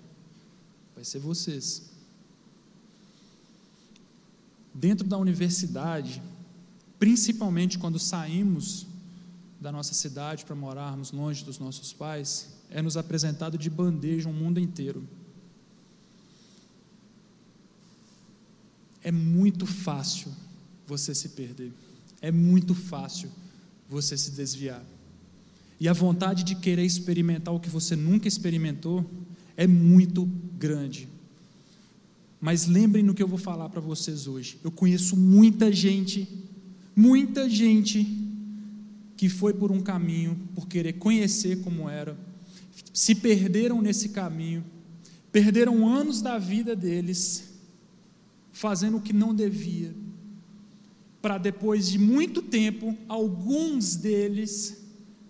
[0.95, 1.91] vai ser vocês.
[4.73, 6.21] Dentro da universidade,
[6.99, 8.85] principalmente quando saímos
[9.59, 14.33] da nossa cidade para morarmos longe dos nossos pais, é nos apresentado de bandeja um
[14.33, 15.07] mundo inteiro.
[19.01, 20.31] É muito fácil
[20.85, 21.71] você se perder,
[22.21, 23.31] é muito fácil
[23.89, 24.83] você se desviar.
[25.79, 29.05] E a vontade de querer experimentar o que você nunca experimentou
[29.55, 30.25] é muito
[30.57, 31.07] grande.
[32.39, 34.59] Mas lembrem no que eu vou falar para vocês hoje.
[34.63, 36.27] Eu conheço muita gente,
[36.95, 38.07] muita gente
[39.15, 42.17] que foi por um caminho, por querer conhecer como era,
[42.93, 44.63] se perderam nesse caminho,
[45.31, 47.49] perderam anos da vida deles,
[48.51, 49.93] fazendo o que não devia,
[51.21, 54.76] para depois de muito tempo, alguns deles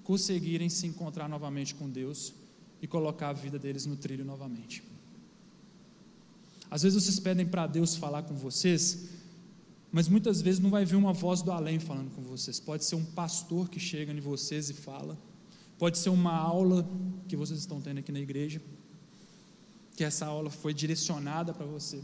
[0.07, 2.33] conseguirem se encontrar novamente com Deus
[2.81, 4.81] e colocar a vida deles no trilho novamente.
[6.71, 9.09] Às vezes vocês pedem para Deus falar com vocês,
[9.91, 12.57] mas muitas vezes não vai vir uma voz do além falando com vocês.
[12.57, 15.17] Pode ser um pastor que chega em vocês e fala.
[15.77, 16.89] Pode ser uma aula
[17.27, 18.61] que vocês estão tendo aqui na igreja,
[19.97, 22.01] que essa aula foi direcionada para você.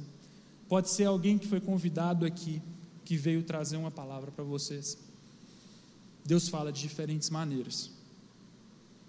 [0.67, 2.61] Pode ser alguém que foi convidado aqui,
[3.05, 4.97] que veio trazer uma palavra para vocês.
[6.25, 7.92] Deus fala de diferentes maneiras.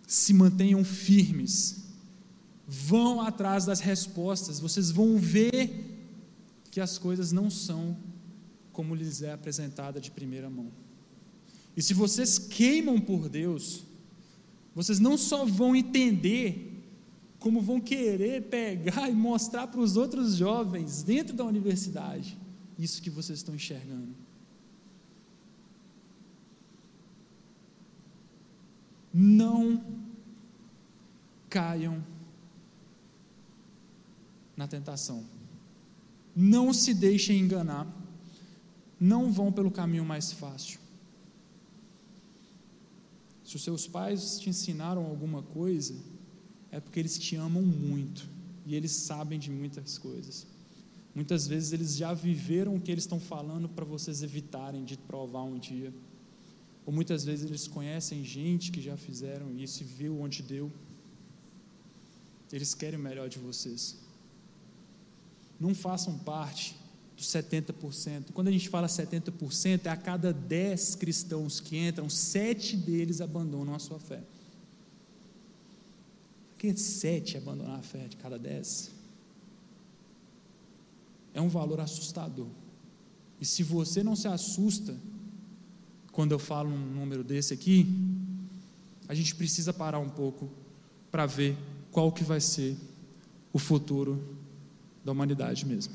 [0.07, 1.84] Se mantenham firmes,
[2.66, 5.94] vão atrás das respostas, vocês vão ver
[6.70, 7.96] que as coisas não são
[8.72, 10.66] como lhes é apresentada de primeira mão.
[11.76, 13.84] E se vocês queimam por Deus,
[14.74, 16.82] vocês não só vão entender,
[17.38, 22.36] como vão querer pegar e mostrar para os outros jovens dentro da universidade
[22.78, 24.14] isso que vocês estão enxergando.
[29.14, 29.82] Não
[31.48, 32.04] caiam
[34.56, 35.24] na tentação.
[36.34, 37.86] Não se deixem enganar
[38.98, 40.78] não vão pelo caminho mais fácil.
[43.44, 45.94] Se os seus pais te ensinaram alguma coisa,
[46.70, 48.26] é porque eles te amam muito
[48.64, 50.46] e eles sabem de muitas coisas.
[51.14, 55.42] Muitas vezes eles já viveram o que eles estão falando para vocês evitarem de provar
[55.42, 55.92] um dia.
[56.87, 60.70] Ou muitas vezes eles conhecem gente que já fizeram isso e viu onde deu.
[62.53, 63.97] Eles querem o melhor de vocês.
[65.59, 66.76] Não façam parte
[67.16, 68.32] dos 70%.
[68.32, 73.74] Quando a gente fala 70%, é a cada 10 cristãos que entram, sete deles abandonam
[73.74, 74.22] a sua fé.
[76.51, 78.91] Por que sete abandonar a fé de cada 10?
[81.32, 82.49] É um valor assustador.
[83.41, 84.97] E se você não se assusta
[86.14, 87.92] quando eu falo um número desse aqui,
[89.08, 90.48] a gente precisa parar um pouco
[91.10, 91.56] para ver
[91.90, 92.76] qual que vai ser
[93.52, 94.22] o futuro
[95.04, 95.92] da humanidade mesmo.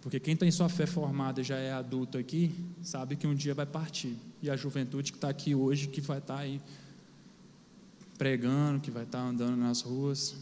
[0.00, 2.52] Porque quem tem sua fé formada já é adulto aqui,
[2.82, 4.16] sabe que um dia vai partir.
[4.42, 6.60] E a juventude que está aqui hoje, que vai estar tá aí
[8.18, 10.34] pregando, que vai estar tá andando nas ruas,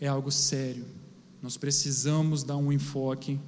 [0.00, 0.84] é algo sério.
[1.42, 3.40] Nós precisamos dar um enfoque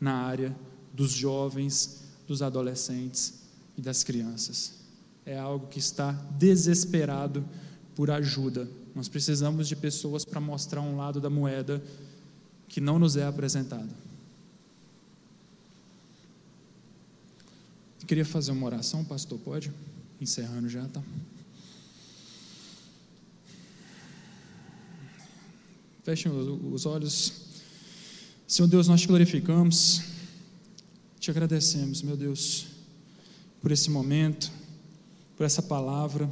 [0.00, 0.54] na área
[0.98, 3.34] dos jovens, dos adolescentes
[3.76, 4.74] e das crianças.
[5.24, 7.44] É algo que está desesperado
[7.94, 8.68] por ajuda.
[8.96, 11.80] Nós precisamos de pessoas para mostrar um lado da moeda
[12.66, 14.08] que não nos é apresentado.
[18.08, 19.70] queria fazer uma oração, pastor, pode?
[20.18, 21.02] Encerrando já, tá?
[26.02, 27.34] Fechem os olhos.
[28.46, 30.00] Senhor Deus, nós te glorificamos,
[31.18, 32.66] te agradecemos, meu Deus,
[33.60, 34.52] por esse momento,
[35.36, 36.30] por essa palavra.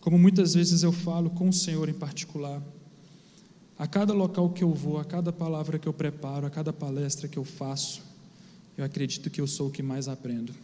[0.00, 2.62] Como muitas vezes eu falo com o Senhor em particular,
[3.78, 7.26] a cada local que eu vou, a cada palavra que eu preparo, a cada palestra
[7.26, 8.02] que eu faço,
[8.76, 10.54] eu acredito que eu sou o que mais aprendo.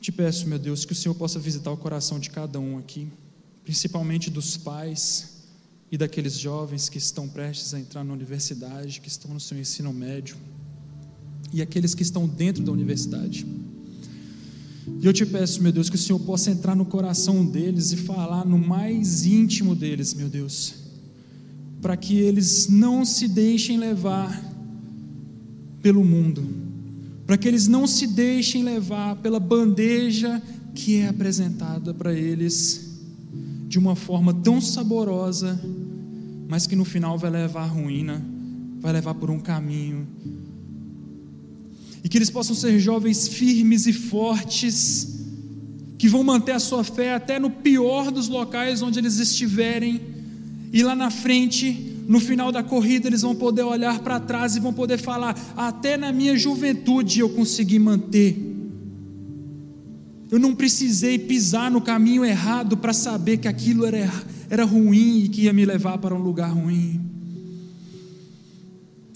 [0.00, 3.08] Te peço, meu Deus, que o Senhor possa visitar o coração de cada um aqui,
[3.64, 5.38] principalmente dos pais
[5.90, 9.92] e daqueles jovens que estão prestes a entrar na universidade, que estão no seu ensino
[9.92, 10.36] médio,
[11.52, 13.46] e aqueles que estão dentro da universidade.
[15.00, 17.96] E eu te peço, meu Deus, que o Senhor possa entrar no coração deles e
[17.96, 20.74] falar no mais íntimo deles, meu Deus,
[21.80, 24.44] para que eles não se deixem levar
[25.80, 26.42] pelo mundo,
[27.26, 30.42] para que eles não se deixem levar pela bandeja
[30.74, 32.88] que é apresentada para eles
[33.68, 35.60] de uma forma tão saborosa,
[36.48, 38.24] mas que no final vai levar à ruína,
[38.80, 40.06] vai levar por um caminho
[42.08, 45.26] e que eles possam ser jovens firmes e fortes,
[45.98, 50.00] que vão manter a sua fé até no pior dos locais onde eles estiverem,
[50.72, 54.60] e lá na frente, no final da corrida, eles vão poder olhar para trás e
[54.60, 58.38] vão poder falar: até na minha juventude eu consegui manter.
[60.30, 64.10] Eu não precisei pisar no caminho errado para saber que aquilo era,
[64.48, 66.98] era ruim e que ia me levar para um lugar ruim.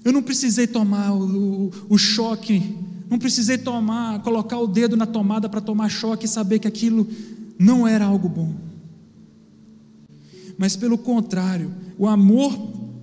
[0.05, 2.82] Eu não precisei tomar o, o, o choque,
[3.13, 7.07] não precisei tomar, colocar o dedo na tomada para tomar choque e saber que aquilo
[7.59, 8.55] não era algo bom.
[10.57, 12.57] Mas pelo contrário, o amor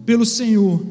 [0.07, 0.84] pelo Senhor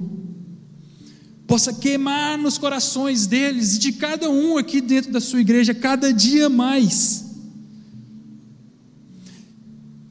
[1.49, 6.13] possa queimar nos corações deles e de cada um aqui dentro da sua igreja, cada
[6.13, 7.25] dia mais.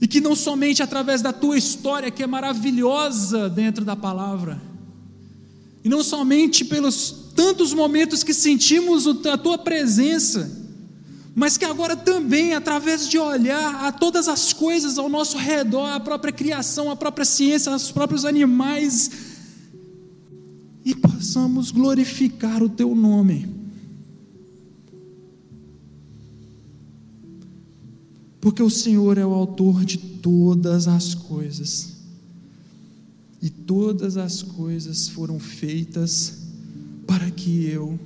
[0.02, 4.62] E que não somente através da tua história, que é maravilhosa dentro da palavra,
[5.82, 10.52] e não somente pelos tantos momentos que sentimos a tua presença,
[11.36, 16.00] mas que agora também, através de olhar a todas as coisas ao nosso redor, a
[16.00, 19.12] própria criação, a própria ciência, os próprios animais,
[20.84, 23.48] e possamos glorificar o teu nome.
[28.42, 31.98] Porque o Senhor é o autor de todas as coisas
[33.40, 36.37] e todas as coisas foram feitas
[37.08, 38.00] para que eu,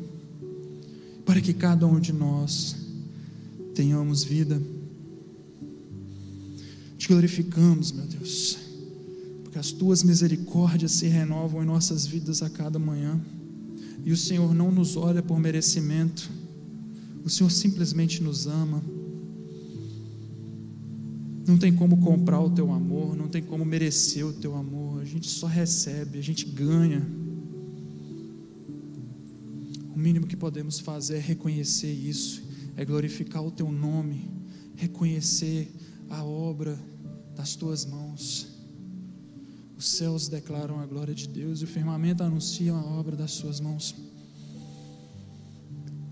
[1.25, 2.77] para que cada um de nós
[3.75, 4.61] tenhamos vida.
[6.97, 8.57] Te glorificamos, meu Deus,
[9.43, 13.19] porque as tuas misericórdias se renovam em nossas vidas a cada manhã,
[14.05, 16.29] e o Senhor não nos olha por merecimento,
[17.25, 18.81] o Senhor simplesmente nos ama
[21.51, 25.05] não tem como comprar o teu amor, não tem como merecer o teu amor, a
[25.05, 27.05] gente só recebe, a gente ganha.
[30.01, 32.43] Mínimo que podemos fazer é reconhecer isso,
[32.75, 34.29] é glorificar o teu nome,
[34.75, 35.71] reconhecer
[36.09, 36.77] a obra
[37.35, 38.47] das tuas mãos.
[39.77, 43.59] Os céus declaram a glória de Deus e o firmamento anuncia a obra das suas
[43.59, 43.95] mãos.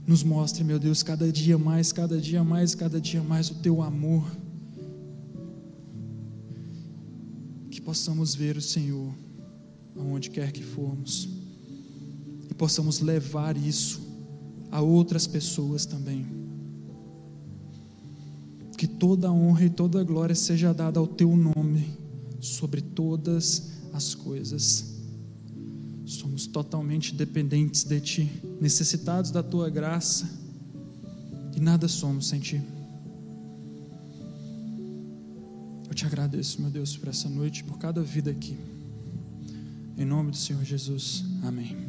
[0.05, 3.81] Nos mostre, meu Deus, cada dia mais, cada dia mais, cada dia mais o teu
[3.81, 4.25] amor
[7.89, 9.11] possamos ver o Senhor
[9.95, 11.27] aonde quer que formos
[12.59, 14.01] possamos levar isso
[14.69, 16.27] a outras pessoas também.
[18.77, 21.97] Que toda honra e toda glória seja dada ao teu nome
[22.39, 24.99] sobre todas as coisas.
[26.05, 28.31] Somos totalmente dependentes de ti,
[28.61, 30.29] necessitados da tua graça
[31.55, 32.61] e nada somos sem ti.
[35.99, 38.57] te agradeço, meu Deus, por essa noite, por cada vida aqui.
[39.97, 41.25] Em nome do Senhor Jesus.
[41.43, 41.88] Amém.